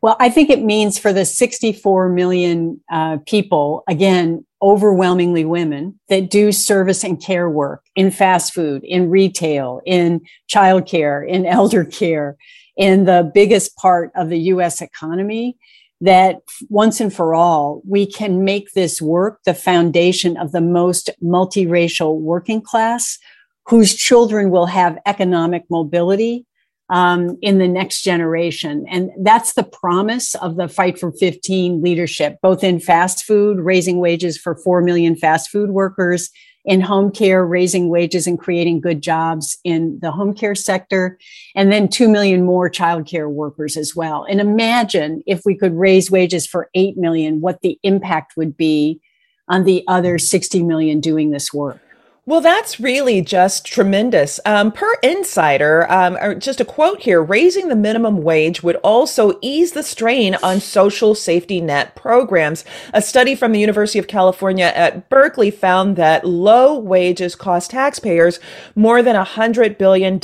Well, 0.00 0.16
I 0.20 0.30
think 0.30 0.50
it 0.50 0.62
means 0.62 0.98
for 0.98 1.12
the 1.12 1.24
64 1.24 2.08
million 2.10 2.80
uh, 2.92 3.18
people, 3.26 3.82
again, 3.88 4.46
overwhelmingly 4.62 5.44
women 5.44 5.98
that 6.08 6.30
do 6.30 6.52
service 6.52 7.02
and 7.02 7.20
care 7.20 7.50
work 7.50 7.82
in 7.96 8.10
fast 8.10 8.54
food, 8.54 8.84
in 8.84 9.10
retail, 9.10 9.80
in 9.84 10.20
childcare, 10.48 11.26
in 11.28 11.44
elder 11.44 11.84
care, 11.84 12.36
in 12.76 13.04
the 13.04 13.30
biggest 13.34 13.76
part 13.76 14.10
of 14.14 14.28
the 14.28 14.38
US 14.38 14.80
economy 14.80 15.56
that 16.00 16.40
once 16.68 17.00
and 17.00 17.12
for 17.12 17.34
all, 17.34 17.80
we 17.88 18.04
can 18.04 18.44
make 18.44 18.72
this 18.72 19.00
work 19.00 19.40
the 19.44 19.54
foundation 19.54 20.36
of 20.36 20.52
the 20.52 20.60
most 20.60 21.10
multiracial 21.22 22.18
working 22.18 22.60
class 22.60 23.18
whose 23.66 23.94
children 23.94 24.50
will 24.50 24.66
have 24.66 24.98
economic 25.06 25.64
mobility 25.70 26.44
um, 26.90 27.38
in 27.40 27.58
the 27.58 27.68
next 27.68 28.02
generation. 28.02 28.84
And 28.90 29.10
that's 29.22 29.54
the 29.54 29.62
promise 29.62 30.34
of 30.34 30.56
the 30.56 30.68
Fight 30.68 30.98
for 30.98 31.12
15 31.12 31.82
leadership, 31.82 32.36
both 32.42 32.62
in 32.62 32.78
fast 32.80 33.24
food, 33.24 33.58
raising 33.58 33.98
wages 33.98 34.36
for 34.36 34.54
4 34.56 34.82
million 34.82 35.16
fast 35.16 35.50
food 35.50 35.70
workers, 35.70 36.30
in 36.64 36.80
home 36.80 37.10
care, 37.10 37.44
raising 37.46 37.88
wages 37.88 38.26
and 38.26 38.38
creating 38.38 38.80
good 38.80 39.02
jobs 39.02 39.58
in 39.64 39.98
the 40.00 40.10
home 40.10 40.34
care 40.34 40.54
sector, 40.54 41.18
and 41.54 41.70
then 41.70 41.88
2 41.88 42.08
million 42.08 42.44
more 42.44 42.70
childcare 42.70 43.30
workers 43.30 43.76
as 43.76 43.94
well. 43.94 44.24
And 44.24 44.40
imagine 44.40 45.22
if 45.26 45.42
we 45.44 45.56
could 45.56 45.74
raise 45.74 46.10
wages 46.10 46.46
for 46.46 46.70
8 46.74 46.96
million, 46.96 47.40
what 47.40 47.60
the 47.60 47.78
impact 47.82 48.36
would 48.36 48.56
be 48.56 49.00
on 49.48 49.64
the 49.64 49.84
other 49.88 50.18
60 50.18 50.62
million 50.62 51.00
doing 51.00 51.30
this 51.30 51.52
work. 51.52 51.80
Well, 52.26 52.40
that's 52.40 52.80
really 52.80 53.20
just 53.20 53.66
tremendous. 53.66 54.40
Um, 54.46 54.72
per 54.72 54.94
Insider, 55.02 55.86
um, 55.92 56.40
just 56.40 56.58
a 56.58 56.64
quote 56.64 57.02
here 57.02 57.22
raising 57.22 57.68
the 57.68 57.76
minimum 57.76 58.22
wage 58.22 58.62
would 58.62 58.76
also 58.76 59.38
ease 59.42 59.72
the 59.72 59.82
strain 59.82 60.34
on 60.36 60.60
social 60.60 61.14
safety 61.14 61.60
net 61.60 61.94
programs. 61.96 62.64
A 62.94 63.02
study 63.02 63.34
from 63.34 63.52
the 63.52 63.60
University 63.60 63.98
of 63.98 64.06
California 64.06 64.72
at 64.74 65.10
Berkeley 65.10 65.50
found 65.50 65.96
that 65.96 66.24
low 66.24 66.78
wages 66.78 67.34
cost 67.34 67.72
taxpayers 67.72 68.40
more 68.74 69.02
than 69.02 69.16
$100 69.16 69.76
billion 69.76 70.18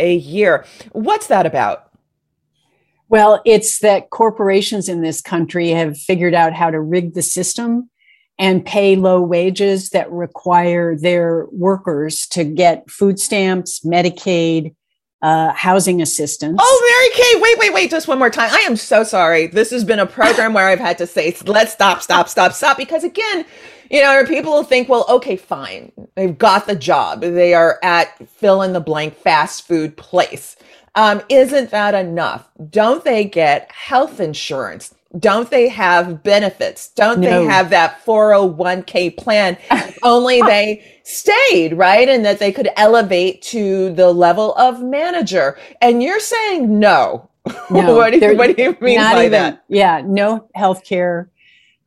a 0.00 0.14
year. 0.14 0.66
What's 0.90 1.28
that 1.28 1.46
about? 1.46 1.88
Well, 3.08 3.40
it's 3.46 3.78
that 3.78 4.10
corporations 4.10 4.86
in 4.86 5.00
this 5.00 5.22
country 5.22 5.70
have 5.70 5.96
figured 5.96 6.34
out 6.34 6.52
how 6.52 6.70
to 6.70 6.78
rig 6.78 7.14
the 7.14 7.22
system 7.22 7.88
and 8.42 8.66
pay 8.66 8.96
low 8.96 9.22
wages 9.22 9.90
that 9.90 10.10
require 10.10 10.96
their 10.96 11.46
workers 11.52 12.26
to 12.26 12.42
get 12.42 12.90
food 12.90 13.20
stamps, 13.20 13.78
Medicaid, 13.84 14.74
uh, 15.22 15.52
housing 15.52 16.02
assistance. 16.02 16.58
Oh, 16.60 17.10
Mary 17.14 17.24
Kay, 17.24 17.40
wait, 17.40 17.58
wait, 17.60 17.72
wait, 17.72 17.90
just 17.92 18.08
one 18.08 18.18
more 18.18 18.30
time. 18.30 18.50
I 18.50 18.58
am 18.66 18.74
so 18.74 19.04
sorry. 19.04 19.46
This 19.46 19.70
has 19.70 19.84
been 19.84 20.00
a 20.00 20.06
program 20.06 20.54
where 20.54 20.66
I've 20.66 20.80
had 20.80 20.98
to 20.98 21.06
say, 21.06 21.36
let's 21.46 21.72
stop, 21.72 22.02
stop, 22.02 22.28
stop, 22.28 22.52
stop, 22.52 22.76
because 22.76 23.04
again, 23.04 23.44
you 23.92 24.02
know, 24.02 24.24
people 24.26 24.50
will 24.50 24.64
think, 24.64 24.88
well, 24.88 25.06
okay, 25.08 25.36
fine. 25.36 25.92
They've 26.16 26.36
got 26.36 26.66
the 26.66 26.74
job. 26.74 27.20
They 27.20 27.54
are 27.54 27.78
at 27.84 28.28
fill 28.28 28.62
in 28.62 28.72
the 28.72 28.80
blank 28.80 29.14
fast 29.14 29.68
food 29.68 29.96
place. 29.96 30.56
Um, 30.96 31.22
isn't 31.28 31.70
that 31.70 31.94
enough? 31.94 32.50
Don't 32.70 33.04
they 33.04 33.22
get 33.22 33.70
health 33.70 34.18
insurance? 34.18 34.92
Don't 35.18 35.50
they 35.50 35.68
have 35.68 36.22
benefits? 36.22 36.88
Don't 36.88 37.20
no. 37.20 37.28
they 37.28 37.44
have 37.44 37.70
that 37.70 38.04
401k 38.04 39.16
plan? 39.16 39.58
Only 40.02 40.40
they 40.42 40.84
stayed, 41.04 41.74
right? 41.74 42.08
And 42.08 42.24
that 42.24 42.38
they 42.38 42.52
could 42.52 42.70
elevate 42.76 43.42
to 43.42 43.92
the 43.92 44.12
level 44.12 44.54
of 44.54 44.82
manager. 44.82 45.58
And 45.80 46.02
you're 46.02 46.20
saying 46.20 46.78
no. 46.78 47.28
no 47.70 47.96
what, 47.96 48.12
do 48.12 48.18
you, 48.18 48.36
what, 48.36 48.56
do 48.56 48.62
you, 48.62 48.76
mean 48.80 48.98
by 48.98 49.26
even, 49.26 49.32
that? 49.32 49.64
Yeah, 49.68 50.02
no 50.04 50.48
health 50.54 50.84
care, 50.84 51.28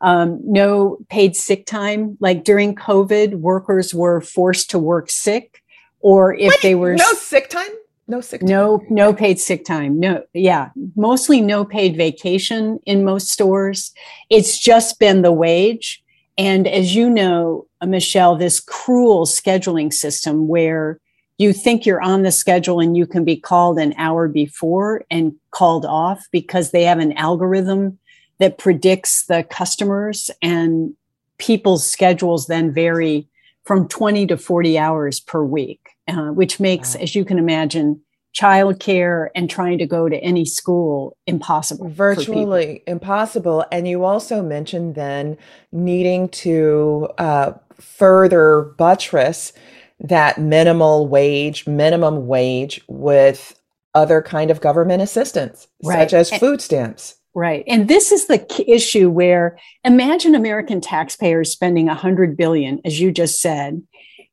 um, 0.01 0.41
no 0.43 0.97
paid 1.09 1.35
sick 1.35 1.65
time. 1.65 2.17
Like 2.19 2.43
during 2.43 2.75
COVID, 2.75 3.35
workers 3.35 3.93
were 3.93 4.19
forced 4.19 4.71
to 4.71 4.79
work 4.79 5.09
sick, 5.09 5.63
or 6.01 6.33
if 6.33 6.49
Wait, 6.49 6.61
they 6.61 6.75
were 6.75 6.95
no 6.95 7.13
sick 7.13 7.49
time. 7.49 7.69
No 8.07 8.21
sick 8.21 8.41
time. 8.41 8.49
No, 8.49 8.81
no 8.89 9.13
paid 9.13 9.39
sick 9.39 9.65
time. 9.65 9.99
No, 9.99 10.23
yeah, 10.33 10.69
mostly 10.95 11.41
no 11.41 11.65
paid 11.65 11.97
vacation 11.97 12.79
in 12.85 13.03
most 13.03 13.29
stores. 13.29 13.91
It's 14.29 14.59
just 14.59 14.99
been 14.99 15.23
the 15.23 15.31
wage. 15.31 16.03
And 16.37 16.67
as 16.67 16.95
you 16.95 17.09
know, 17.09 17.65
uh, 17.81 17.87
Michele, 17.87 18.35
this 18.35 18.59
cruel 18.59 19.25
scheduling 19.25 19.91
system 19.91 20.47
where 20.47 20.99
you 21.37 21.51
think 21.51 21.85
you're 21.85 22.01
on 22.01 22.23
the 22.23 22.31
schedule 22.31 22.79
and 22.79 22.95
you 22.95 23.07
can 23.07 23.25
be 23.25 23.35
called 23.35 23.79
an 23.79 23.93
hour 23.97 24.27
before 24.27 25.03
and 25.09 25.33
called 25.51 25.85
off 25.85 26.25
because 26.31 26.71
they 26.71 26.83
have 26.83 26.99
an 26.99 27.13
algorithm 27.13 27.97
that 28.39 28.57
predicts 28.57 29.25
the 29.25 29.43
customers 29.43 30.29
and 30.41 30.93
people's 31.37 31.89
schedules 31.89 32.47
then 32.47 32.71
vary 32.71 33.27
from 33.63 33.87
20 33.87 34.27
to 34.27 34.37
40 34.37 34.77
hours 34.77 35.19
per 35.19 35.43
week. 35.43 35.94
Uh, 36.07 36.27
which 36.27 36.59
makes, 36.59 36.95
wow. 36.95 37.01
as 37.01 37.15
you 37.15 37.25
can 37.25 37.39
imagine, 37.39 37.99
childcare 38.35 39.29
and 39.33 39.49
trying 39.49 39.77
to 39.77 39.87
go 39.87 40.09
to 40.09 40.17
any 40.17 40.45
school 40.45 41.17
impossible. 41.25 41.89
Virtually 41.89 42.83
impossible. 42.85 43.65
And 43.71 43.87
you 43.87 44.03
also 44.03 44.43
mentioned 44.43 44.95
then 44.95 45.37
needing 45.71 46.29
to 46.29 47.07
uh, 47.17 47.53
further 47.79 48.73
buttress 48.77 49.53
that 49.99 50.37
minimal 50.37 51.07
wage, 51.07 51.65
minimum 51.65 52.27
wage 52.27 52.81
with 52.87 53.59
other 53.93 54.21
kind 54.21 54.51
of 54.51 54.59
government 54.59 55.01
assistance, 55.01 55.67
right. 55.83 56.09
such 56.09 56.13
as 56.13 56.29
food 56.37 56.61
stamps. 56.61 57.15
Right. 57.33 57.63
And 57.67 57.87
this 57.87 58.11
is 58.11 58.27
the 58.27 58.45
issue 58.67 59.09
where 59.09 59.57
imagine 59.83 60.35
American 60.35 60.81
taxpayers 60.81 61.51
spending 61.51 61.87
100 61.87 62.37
billion 62.37 62.79
as 62.85 62.99
you 62.99 63.11
just 63.11 63.41
said 63.41 63.81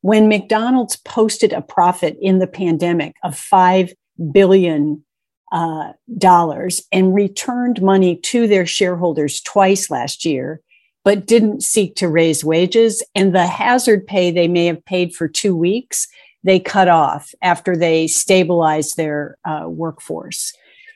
when 0.03 0.27
McDonald's 0.27 0.95
posted 0.97 1.51
a 1.51 1.61
profit 1.61 2.17
in 2.21 2.39
the 2.39 2.47
pandemic 2.47 3.15
of 3.23 3.37
5 3.37 3.93
billion 4.31 5.03
uh, 5.51 5.93
dollars 6.17 6.83
and 6.91 7.15
returned 7.15 7.81
money 7.81 8.15
to 8.17 8.47
their 8.47 8.65
shareholders 8.65 9.41
twice 9.41 9.89
last 9.89 10.25
year 10.25 10.61
but 11.05 11.27
didn't 11.27 11.61
seek 11.61 11.95
to 11.95 12.07
raise 12.07 12.45
wages 12.45 13.03
and 13.13 13.35
the 13.35 13.45
hazard 13.45 14.07
pay 14.07 14.31
they 14.31 14.47
may 14.47 14.65
have 14.65 14.83
paid 14.85 15.13
for 15.13 15.27
2 15.27 15.55
weeks 15.55 16.07
they 16.43 16.59
cut 16.59 16.87
off 16.87 17.33
after 17.41 17.75
they 17.75 18.07
stabilized 18.07 18.97
their 18.97 19.37
uh, 19.45 19.63
workforce. 19.67 20.53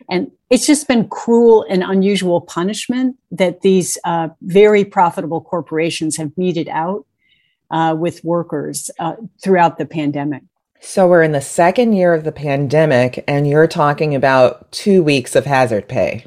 And 0.10 0.32
it's 0.50 0.68
just 0.68 0.88
been 0.88 1.08
cruel 1.10 1.66
and 1.70 1.84
unusual 1.84 2.42
punishment 2.42 3.18
that 3.32 3.62
these 3.62 3.98
uh, 4.04 4.30
very 4.42 4.86
profitable 4.86 5.42
corporations 5.42 6.18
have 6.18 6.38
meted 6.38 6.70
out 6.70 7.06
uh, 7.72 7.96
with 7.98 8.24
workers 8.24 8.90
uh, 9.00 9.16
throughout 9.44 9.78
the 9.78 9.86
pandemic. 9.86 10.44
So 10.80 11.08
we're 11.08 11.24
in 11.24 11.32
the 11.32 11.42
second 11.42 11.94
year 11.94 12.14
of 12.14 12.24
the 12.24 12.32
pandemic, 12.32 13.24
and 13.28 13.48
you're 13.48 13.68
talking 13.68 14.14
about 14.16 14.72
two 14.72 15.04
weeks 15.04 15.36
of 15.36 15.46
hazard 15.46 15.88
pay, 15.88 16.26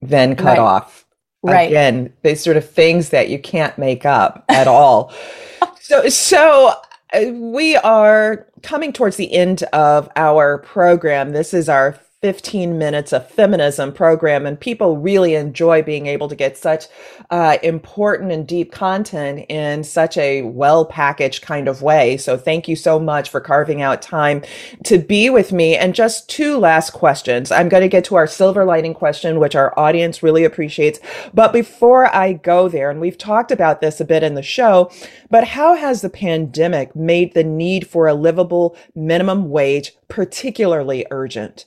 then 0.00 0.36
cut 0.36 0.58
right. 0.58 0.58
off. 0.58 1.06
Right. 1.42 1.68
Again, 1.68 2.12
these 2.22 2.42
sort 2.42 2.56
of 2.56 2.68
things 2.68 3.10
that 3.10 3.28
you 3.28 3.38
can't 3.38 3.78
make 3.78 4.04
up 4.04 4.44
at 4.48 4.68
all. 4.68 5.12
so, 5.80 6.08
so 6.08 6.74
uh, 7.14 7.32
we 7.32 7.76
are 7.76 8.46
coming 8.62 8.92
towards 8.92 9.16
the 9.16 9.32
end 9.32 9.62
of 9.72 10.08
our 10.16 10.58
program. 10.58 11.30
This 11.30 11.54
is 11.54 11.68
our 11.68 11.98
15 12.22 12.76
minutes 12.76 13.12
of 13.12 13.30
feminism 13.30 13.92
program 13.92 14.44
and 14.44 14.58
people 14.58 14.96
really 14.96 15.36
enjoy 15.36 15.80
being 15.82 16.06
able 16.06 16.26
to 16.26 16.34
get 16.34 16.56
such 16.56 16.86
uh, 17.30 17.58
important 17.62 18.32
and 18.32 18.44
deep 18.44 18.72
content 18.72 19.46
in 19.48 19.84
such 19.84 20.16
a 20.16 20.42
well 20.42 20.84
packaged 20.84 21.42
kind 21.42 21.68
of 21.68 21.80
way. 21.80 22.16
So 22.16 22.36
thank 22.36 22.66
you 22.66 22.74
so 22.74 22.98
much 22.98 23.30
for 23.30 23.40
carving 23.40 23.82
out 23.82 24.02
time 24.02 24.42
to 24.84 24.98
be 24.98 25.30
with 25.30 25.52
me. 25.52 25.76
And 25.76 25.94
just 25.94 26.28
two 26.28 26.58
last 26.58 26.90
questions. 26.90 27.52
I'm 27.52 27.68
going 27.68 27.82
to 27.82 27.88
get 27.88 28.04
to 28.06 28.16
our 28.16 28.26
silver 28.26 28.64
lining 28.64 28.94
question 28.94 29.38
which 29.38 29.54
our 29.54 29.78
audience 29.78 30.20
really 30.20 30.44
appreciates. 30.44 30.98
But 31.32 31.52
before 31.52 32.14
i 32.14 32.32
go 32.32 32.68
there 32.68 32.90
and 32.90 33.00
we've 33.00 33.18
talked 33.18 33.50
about 33.50 33.80
this 33.80 34.00
a 34.00 34.04
bit 34.04 34.22
in 34.22 34.34
the 34.34 34.42
show 34.42 34.90
but 35.30 35.44
how 35.44 35.74
has 35.74 36.02
the 36.02 36.10
pandemic 36.10 36.94
made 36.96 37.34
the 37.34 37.44
need 37.44 37.86
for 37.86 38.06
a 38.06 38.14
livable 38.14 38.76
minimum 38.94 39.50
wage 39.50 39.96
particularly 40.08 41.06
urgent 41.10 41.66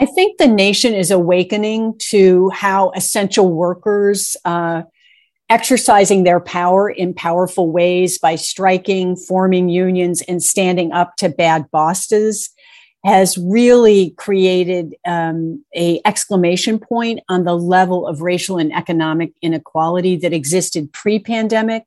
I 0.00 0.06
think 0.06 0.38
the 0.38 0.48
nation 0.48 0.94
is 0.94 1.10
awakening 1.10 1.98
to 2.08 2.48
how 2.50 2.90
essential 2.92 3.52
workers 3.52 4.34
uh, 4.46 4.82
exercising 5.50 6.24
their 6.24 6.40
power 6.40 6.88
in 6.88 7.12
powerful 7.12 7.70
ways 7.70 8.18
by 8.18 8.36
striking, 8.36 9.14
forming 9.14 9.68
unions, 9.68 10.22
and 10.22 10.42
standing 10.42 10.90
up 10.92 11.16
to 11.16 11.28
bad 11.28 11.70
bosses 11.70 12.48
has 13.04 13.36
really 13.36 14.10
created 14.16 14.94
um, 15.06 15.62
a 15.74 16.00
exclamation 16.06 16.78
point 16.78 17.20
on 17.28 17.44
the 17.44 17.56
level 17.56 18.06
of 18.06 18.22
racial 18.22 18.56
and 18.56 18.72
economic 18.72 19.32
inequality 19.42 20.16
that 20.16 20.32
existed 20.32 20.90
pre-pandemic 20.92 21.84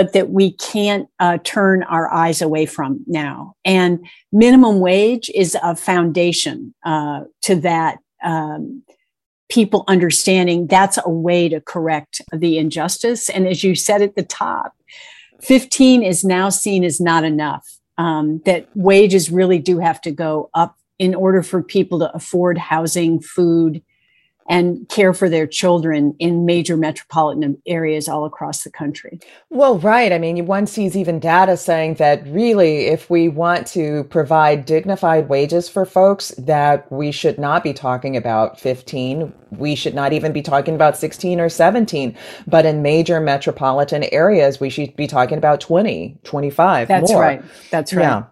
but 0.00 0.14
that 0.14 0.30
we 0.30 0.52
can't 0.52 1.10
uh, 1.18 1.36
turn 1.44 1.82
our 1.82 2.10
eyes 2.10 2.40
away 2.40 2.64
from 2.64 3.04
now. 3.06 3.54
And 3.66 4.02
minimum 4.32 4.80
wage 4.80 5.30
is 5.34 5.58
a 5.62 5.76
foundation 5.76 6.74
uh, 6.86 7.24
to 7.42 7.56
that. 7.56 7.98
Um, 8.24 8.82
people 9.50 9.84
understanding 9.88 10.66
that's 10.68 10.98
a 11.04 11.10
way 11.10 11.50
to 11.50 11.60
correct 11.60 12.22
the 12.32 12.56
injustice. 12.56 13.28
And 13.28 13.46
as 13.46 13.62
you 13.62 13.74
said 13.74 14.00
at 14.00 14.16
the 14.16 14.22
top, 14.22 14.72
15 15.42 16.02
is 16.02 16.24
now 16.24 16.48
seen 16.48 16.82
as 16.82 16.98
not 16.98 17.22
enough. 17.22 17.68
Um, 17.98 18.40
that 18.46 18.68
wages 18.74 19.30
really 19.30 19.58
do 19.58 19.80
have 19.80 20.00
to 20.00 20.10
go 20.10 20.48
up 20.54 20.78
in 20.98 21.14
order 21.14 21.42
for 21.42 21.62
people 21.62 21.98
to 21.98 22.10
afford 22.16 22.56
housing, 22.56 23.20
food, 23.20 23.82
and 24.50 24.86
care 24.88 25.14
for 25.14 25.28
their 25.28 25.46
children 25.46 26.12
in 26.18 26.44
major 26.44 26.76
metropolitan 26.76 27.56
areas 27.66 28.08
all 28.08 28.24
across 28.24 28.64
the 28.64 28.70
country. 28.70 29.20
Well, 29.48 29.78
right. 29.78 30.12
I 30.12 30.18
mean, 30.18 30.44
one 30.44 30.66
sees 30.66 30.96
even 30.96 31.20
data 31.20 31.56
saying 31.56 31.94
that 31.94 32.26
really, 32.26 32.88
if 32.88 33.08
we 33.08 33.28
want 33.28 33.68
to 33.68 34.02
provide 34.04 34.64
dignified 34.64 35.28
wages 35.28 35.68
for 35.68 35.86
folks, 35.86 36.30
that 36.36 36.90
we 36.90 37.12
should 37.12 37.38
not 37.38 37.62
be 37.62 37.72
talking 37.72 38.16
about 38.16 38.58
15. 38.58 39.32
We 39.52 39.76
should 39.76 39.94
not 39.94 40.12
even 40.12 40.32
be 40.32 40.42
talking 40.42 40.74
about 40.74 40.96
16 40.96 41.38
or 41.38 41.48
17. 41.48 42.16
But 42.48 42.66
in 42.66 42.82
major 42.82 43.20
metropolitan 43.20 44.02
areas, 44.10 44.58
we 44.58 44.68
should 44.68 44.96
be 44.96 45.06
talking 45.06 45.38
about 45.38 45.60
20, 45.60 46.18
25. 46.24 46.88
That's 46.88 47.12
more. 47.12 47.22
right. 47.22 47.44
That's 47.70 47.94
right. 47.94 48.02
Yeah. 48.02 48.24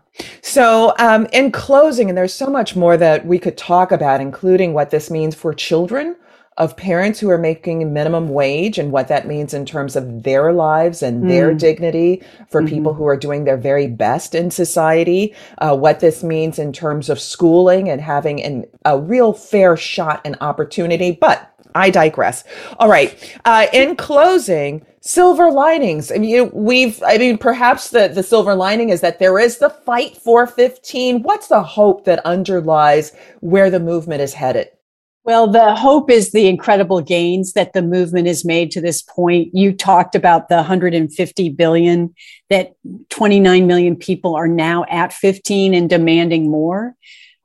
So, 0.42 0.94
um, 0.98 1.26
in 1.32 1.52
closing, 1.52 2.08
and 2.08 2.16
there's 2.16 2.34
so 2.34 2.46
much 2.48 2.74
more 2.74 2.96
that 2.96 3.26
we 3.26 3.38
could 3.38 3.56
talk 3.56 3.92
about, 3.92 4.20
including 4.20 4.72
what 4.72 4.90
this 4.90 5.10
means 5.10 5.34
for 5.34 5.52
children 5.52 6.16
of 6.58 6.76
parents 6.76 7.20
who 7.20 7.30
are 7.30 7.38
making 7.38 7.92
minimum 7.92 8.28
wage 8.28 8.78
and 8.78 8.90
what 8.90 9.06
that 9.06 9.28
means 9.28 9.54
in 9.54 9.64
terms 9.64 9.94
of 9.94 10.24
their 10.24 10.52
lives 10.52 11.02
and 11.02 11.22
mm. 11.22 11.28
their 11.28 11.54
dignity 11.54 12.20
for 12.50 12.60
mm-hmm. 12.60 12.74
people 12.74 12.92
who 12.92 13.06
are 13.06 13.16
doing 13.16 13.44
their 13.44 13.56
very 13.56 13.86
best 13.86 14.34
in 14.34 14.50
society, 14.50 15.32
uh, 15.58 15.74
what 15.74 16.00
this 16.00 16.24
means 16.24 16.58
in 16.58 16.72
terms 16.72 17.08
of 17.08 17.20
schooling 17.20 17.88
and 17.88 18.00
having 18.00 18.42
an, 18.42 18.66
a 18.84 18.98
real 18.98 19.32
fair 19.32 19.76
shot 19.76 20.20
and 20.24 20.36
opportunity. 20.40 21.12
But 21.12 21.48
I 21.78 21.90
digress. 21.90 22.44
All 22.78 22.88
right. 22.88 23.16
Uh, 23.44 23.66
in 23.72 23.94
closing, 23.96 24.84
silver 25.00 25.50
linings. 25.50 26.10
I 26.10 26.16
mean, 26.16 26.50
we've, 26.52 27.02
I 27.02 27.18
mean, 27.18 27.38
perhaps 27.38 27.90
the, 27.90 28.08
the 28.08 28.22
silver 28.22 28.54
lining 28.54 28.90
is 28.90 29.00
that 29.00 29.18
there 29.18 29.38
is 29.38 29.58
the 29.58 29.70
fight 29.70 30.16
for 30.16 30.46
15. 30.46 31.22
What's 31.22 31.48
the 31.48 31.62
hope 31.62 32.04
that 32.04 32.24
underlies 32.26 33.12
where 33.40 33.70
the 33.70 33.80
movement 33.80 34.20
is 34.20 34.34
headed? 34.34 34.68
Well, 35.24 35.46
the 35.46 35.74
hope 35.74 36.10
is 36.10 36.32
the 36.32 36.48
incredible 36.48 37.02
gains 37.02 37.52
that 37.52 37.74
the 37.74 37.82
movement 37.82 38.26
has 38.28 38.46
made 38.46 38.70
to 38.70 38.80
this 38.80 39.02
point. 39.02 39.50
You 39.52 39.72
talked 39.72 40.14
about 40.14 40.48
the 40.48 40.56
150 40.56 41.50
billion 41.50 42.14
that 42.48 42.72
29 43.10 43.66
million 43.66 43.94
people 43.94 44.34
are 44.34 44.48
now 44.48 44.86
at 44.88 45.12
15 45.12 45.74
and 45.74 45.90
demanding 45.90 46.50
more. 46.50 46.94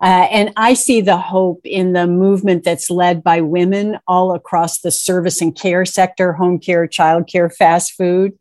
Uh, 0.04 0.28
and 0.32 0.52
I 0.58 0.74
see 0.74 1.00
the 1.00 1.16
hope 1.16 1.62
in 1.64 1.94
the 1.94 2.08
movement 2.08 2.66
that's 2.66 2.90
led 2.90 3.24
by 3.24 3.40
women 3.40 4.00
all 4.06 4.36
across 4.36 4.82
the 4.82 4.92
service 4.92 5.40
and 5.40 5.56
care 5.56 5.86
sector, 5.86 6.34
home 6.34 6.60
care, 6.60 6.90
childcare, 6.90 7.54
fast 7.56 7.94
food, 7.94 8.38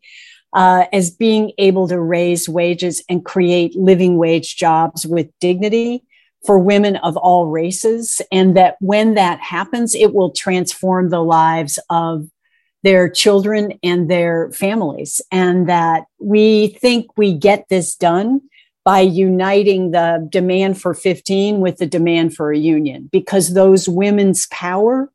uh, 0.51 0.87
as 0.91 1.09
being 1.09 1.53
able 1.57 1.87
to 1.87 1.97
raise 2.01 2.49
wages 2.49 3.01
and 3.07 3.23
create 3.23 3.77
living 3.77 4.17
wage 4.17 4.57
jobs 4.57 5.07
with 5.07 5.29
dignity 5.39 6.03
for 6.45 6.59
women 6.59 6.97
of 6.97 7.15
all 7.15 7.47
races. 7.47 8.21
And 8.29 8.57
that 8.57 8.75
when 8.81 9.13
that 9.13 9.39
happens, 9.39 9.95
it 9.95 10.13
will 10.13 10.31
transform 10.31 11.11
the 11.11 11.23
lives 11.23 11.79
of 11.89 12.27
their 12.83 13.07
children 13.09 13.79
and 13.81 14.11
their 14.11 14.51
families. 14.51 15.21
And 15.31 15.69
that 15.69 16.07
we 16.19 16.77
think 16.81 17.17
we 17.17 17.33
get 17.33 17.69
this 17.69 17.95
done 17.95 18.41
by 18.85 18.99
uniting 18.99 19.91
the 19.91 20.27
demand 20.29 20.81
for 20.81 20.93
15 20.93 21.59
with 21.59 21.77
the 21.77 21.85
demand 21.85 22.35
for 22.35 22.51
a 22.51 22.57
union 22.57 23.09
because 23.11 23.53
those 23.53 23.87
women's 23.87 24.47
power 24.47 25.09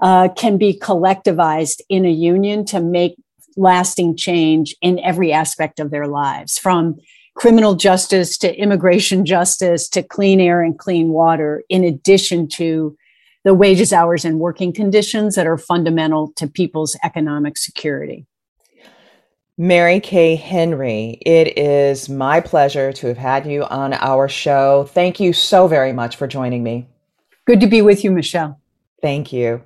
uh, 0.00 0.28
can 0.36 0.56
be 0.56 0.78
collectivized 0.78 1.80
in 1.88 2.04
a 2.04 2.10
union 2.10 2.64
to 2.64 2.80
make 2.80 3.16
lasting 3.56 4.16
change 4.16 4.76
in 4.80 5.00
every 5.00 5.32
aspect 5.32 5.80
of 5.80 5.90
their 5.90 6.06
lives 6.06 6.58
from 6.58 6.96
criminal 7.34 7.74
justice 7.74 8.38
to 8.38 8.56
immigration 8.56 9.24
justice 9.24 9.88
to 9.88 10.02
clean 10.02 10.40
air 10.40 10.62
and 10.62 10.78
clean 10.78 11.08
water 11.08 11.64
in 11.68 11.82
addition 11.82 12.46
to 12.48 12.96
the 13.44 13.54
wages 13.54 13.92
hours 13.92 14.24
and 14.24 14.38
working 14.38 14.72
conditions 14.72 15.34
that 15.34 15.46
are 15.46 15.58
fundamental 15.58 16.32
to 16.36 16.46
people's 16.46 16.96
economic 17.02 17.56
security 17.56 18.26
Mary 19.60 19.98
Kay 19.98 20.36
Henry, 20.36 21.18
it 21.26 21.58
is 21.58 22.08
my 22.08 22.38
pleasure 22.38 22.92
to 22.92 23.08
have 23.08 23.18
had 23.18 23.44
you 23.44 23.64
on 23.64 23.92
our 23.92 24.28
show. 24.28 24.84
Thank 24.90 25.18
you 25.18 25.32
so 25.32 25.66
very 25.66 25.92
much 25.92 26.14
for 26.14 26.28
joining 26.28 26.62
me. 26.62 26.86
Good 27.44 27.60
to 27.62 27.66
be 27.66 27.82
with 27.82 28.04
you, 28.04 28.12
Michele. 28.12 28.60
Thank 29.02 29.32
you. 29.32 29.64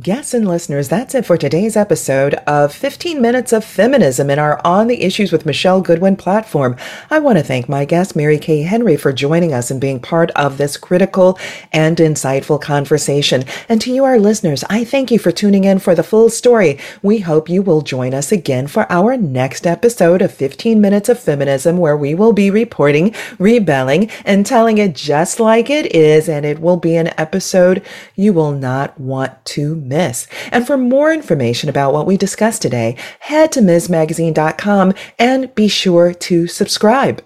Guests 0.00 0.32
and 0.32 0.48
listeners, 0.48 0.88
that's 0.88 1.14
it 1.14 1.26
for 1.26 1.36
today's 1.36 1.76
episode 1.76 2.32
of 2.46 2.72
15 2.72 3.20
Minutes 3.20 3.52
of 3.52 3.62
Feminism 3.62 4.30
in 4.30 4.38
our 4.38 4.58
On 4.64 4.86
the 4.86 5.02
Issues 5.02 5.30
with 5.30 5.44
Michele 5.44 5.82
Goodwin 5.82 6.16
platform. 6.16 6.78
I 7.10 7.18
want 7.18 7.36
to 7.36 7.44
thank 7.44 7.68
my 7.68 7.84
guest, 7.84 8.16
Mary 8.16 8.38
Kay 8.38 8.62
Henry, 8.62 8.96
for 8.96 9.12
joining 9.12 9.52
us 9.52 9.70
and 9.70 9.78
being 9.78 10.00
part 10.00 10.30
of 10.30 10.56
this 10.56 10.78
critical 10.78 11.38
and 11.72 11.98
insightful 11.98 12.58
conversation. 12.58 13.44
And 13.68 13.82
to 13.82 13.92
you, 13.92 14.02
our 14.04 14.18
listeners, 14.18 14.64
I 14.70 14.82
thank 14.82 15.10
you 15.10 15.18
for 15.18 15.30
tuning 15.30 15.64
in 15.64 15.78
for 15.78 15.94
the 15.94 16.02
full 16.02 16.30
story. 16.30 16.78
We 17.02 17.18
hope 17.18 17.50
you 17.50 17.60
will 17.60 17.82
join 17.82 18.14
us 18.14 18.32
again 18.32 18.68
for 18.68 18.90
our 18.90 19.18
next 19.18 19.66
episode 19.66 20.22
of 20.22 20.32
15 20.32 20.80
Minutes 20.80 21.10
of 21.10 21.20
Feminism, 21.20 21.76
where 21.76 21.98
we 21.98 22.14
will 22.14 22.32
be 22.32 22.50
reporting, 22.50 23.14
rebelling, 23.38 24.08
and 24.24 24.46
telling 24.46 24.78
it 24.78 24.94
just 24.94 25.38
like 25.38 25.68
it 25.68 25.94
is. 25.94 26.30
And 26.30 26.46
it 26.46 26.60
will 26.60 26.78
be 26.78 26.96
an 26.96 27.12
episode 27.18 27.84
you 28.16 28.32
will 28.32 28.52
not 28.52 28.98
want 28.98 29.44
to 29.44 29.81
miss. 29.82 30.26
And 30.50 30.66
for 30.66 30.76
more 30.76 31.12
information 31.12 31.68
about 31.68 31.92
what 31.92 32.06
we 32.06 32.16
discussed 32.16 32.62
today, 32.62 32.96
head 33.20 33.52
to 33.52 33.60
MsMagazine.com 33.60 34.94
and 35.18 35.54
be 35.54 35.68
sure 35.68 36.14
to 36.14 36.46
subscribe. 36.46 37.22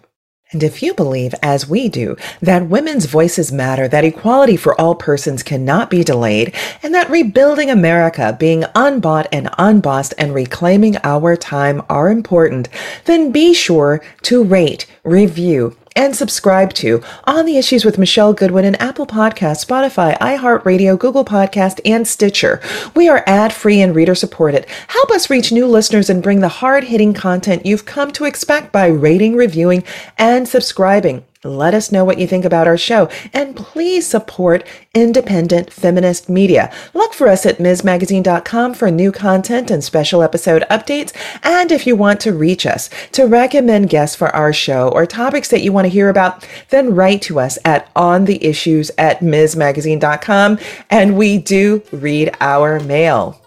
And 0.53 0.62
if 0.62 0.81
you 0.81 0.95
believe, 0.95 1.35
as 1.42 1.69
we 1.69 1.88
do, 1.88 2.16
that 2.40 2.69
women's 2.69 3.07
voices 3.07 3.51
matter, 3.51 3.88
that 3.88 4.05
equality 4.05 4.57
for 4.57 4.81
all 4.81 4.95
persons 4.95 5.42
cannot 5.42 5.90
be 5.90 6.05
delayed, 6.05 6.55
and 6.85 6.95
that 6.95 7.11
rebuilding 7.11 7.69
America, 7.69 8.37
being 8.38 8.64
unbought 8.77 9.27
and 9.33 9.51
unbossed, 9.59 10.14
and 10.19 10.33
reclaiming 10.33 10.99
our 11.03 11.35
time 11.35 11.83
are 11.88 12.11
important, 12.11 12.69
then 13.07 13.33
be 13.33 13.53
sure 13.53 14.01
to 14.23 14.45
rate, 14.45 14.87
review, 15.03 15.77
and 15.97 16.15
subscribe 16.15 16.73
to 16.75 17.03
On 17.25 17.47
the 17.47 17.57
Issues 17.57 17.85
with 17.85 17.99
Michele 17.99 18.33
Goodwin 18.33 18.65
in 18.65 18.75
Apple 18.77 19.07
Podcast, 19.07 19.65
Spotify, 19.67 20.17
iHeartRadio, 20.19 20.99
Google 20.99 21.25
Podcast, 21.25 21.81
and 21.85 22.07
Stitcher. 22.07 22.61
We 22.95 23.09
are 23.09 23.25
ad 23.27 23.53
free 23.53 23.81
and 23.81 23.95
reader 23.95 24.15
supported. 24.15 24.67
Help 24.89 25.11
us 25.11 25.31
reach 25.31 25.51
new 25.51 25.67
listeners 25.67 26.09
and 26.09 26.23
bring 26.23 26.41
the 26.41 26.49
hard 26.49 26.85
hitting 26.85 27.15
content 27.15 27.67
you've 27.67 27.87
come 27.87 28.13
to 28.13 28.25
expect 28.25 28.71
by 28.71 28.87
rating, 28.87 29.35
reviewing, 29.35 29.83
and 30.19 30.47
subscribing. 30.47 31.25
Let 31.47 31.75
us 31.75 31.93
know 31.93 32.05
what 32.05 32.19
you 32.19 32.27
think 32.27 32.45
about 32.45 32.67
our 32.67 32.77
show 32.77 33.09
and 33.33 33.57
please 33.57 34.07
support 34.07 34.67
independent 34.95 35.73
feminist 35.73 36.29
media. 36.29 36.73
Look 36.95 37.15
for 37.15 37.29
us 37.29 37.47
at 37.47 37.59
MsMagazine.com 37.59 38.75
for 38.75 38.91
new 38.91 39.13
content 39.13 39.71
and 39.71 39.83
special 39.83 40.23
episode 40.23 40.65
updates. 40.71 41.13
And 41.43 41.71
if 41.71 41.87
you 41.87 41.97
want 41.97 42.21
to 42.21 42.33
reach 42.33 42.67
us 42.67 42.91
to 43.13 43.27
recommend 43.27 43.91
guests 43.91 44.17
for 44.17 44.35
our 44.35 44.53
show 44.53 44.89
or 44.89 45.07
topics 45.07 45.49
that 45.49 45.63
you 45.63 45.73
want 45.73 45.85
to 45.85 45.91
hear 45.91 46.09
about, 46.09 46.47
then 46.71 46.95
write 46.95 47.23
to 47.23 47.39
us 47.39 47.59
at 47.65 47.93
ontheissues 47.95 48.91
at 48.99 49.21
MsMagazine.com 49.21 50.59
and 50.91 51.17
we 51.17 51.39
do 51.39 51.83
read 51.93 52.35
our 52.41 52.81
mail. 52.81 53.41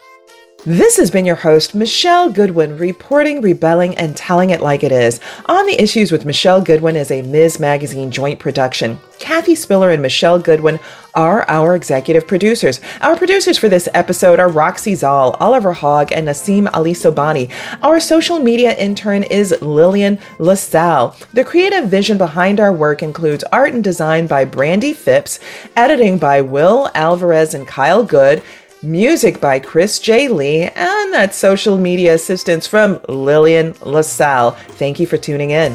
This 0.65 0.97
has 0.97 1.09
been 1.09 1.25
your 1.25 1.37
host, 1.37 1.73
Michele 1.73 2.29
Goodwin, 2.29 2.77
reporting, 2.77 3.39
rebelling, 3.39 3.97
and 3.97 4.13
telling 4.17 4.49
it 4.49 4.59
like 4.59 4.83
it 4.83 4.91
is. 4.91 5.21
On 5.45 5.65
the 5.65 5.81
Issues 5.81 6.11
with 6.11 6.25
Michele 6.25 6.61
Goodwin 6.61 6.97
is 6.97 7.11
a 7.11 7.21
Ms. 7.21 7.61
Magazine 7.61 8.11
joint 8.11 8.39
production. 8.39 8.99
Kathy 9.19 9.53
Spillar 9.53 9.93
and 9.93 10.01
Michele 10.01 10.37
Goodwin 10.37 10.77
are 11.15 11.49
our 11.49 11.77
executive 11.77 12.27
producers. 12.27 12.81
Our 12.99 13.15
producers 13.15 13.57
for 13.57 13.69
this 13.69 13.87
episode 13.93 14.37
are 14.37 14.49
Roxy 14.49 14.95
Szal, 14.95 15.37
Oliver 15.39 15.71
Hogg, 15.71 16.11
and 16.11 16.27
Nassim 16.27 16.69
Ali 16.73 16.93
Sobani. 16.93 17.49
Our 17.81 18.01
social 18.01 18.39
media 18.39 18.75
intern 18.75 19.23
is 19.23 19.55
Lillian 19.61 20.19
LaSalle. 20.39 21.15
The 21.31 21.45
creative 21.45 21.85
vision 21.85 22.17
behind 22.17 22.59
our 22.59 22.73
work 22.73 23.01
includes 23.01 23.45
art 23.45 23.73
and 23.73 23.83
design 23.83 24.27
by 24.27 24.43
Brandy 24.43 24.91
Phipps, 24.91 25.39
editing 25.77 26.17
by 26.17 26.41
Will 26.41 26.89
Alvarez 26.95 27.53
and 27.53 27.65
Kyle 27.65 28.03
Good, 28.03 28.43
Music 28.81 29.41
by 29.41 29.59
Chris 29.59 29.99
J. 29.99 30.29
Lee, 30.29 30.61
and 30.63 31.13
that 31.13 31.35
social 31.35 31.77
media 31.77 32.13
assistance 32.13 32.65
from 32.65 33.01
Lillian 33.09 33.75
LaSalle. 33.81 34.51
Thank 34.51 35.01
you 35.01 35.05
for 35.05 35.17
tuning 35.17 35.49
in. 35.49 35.73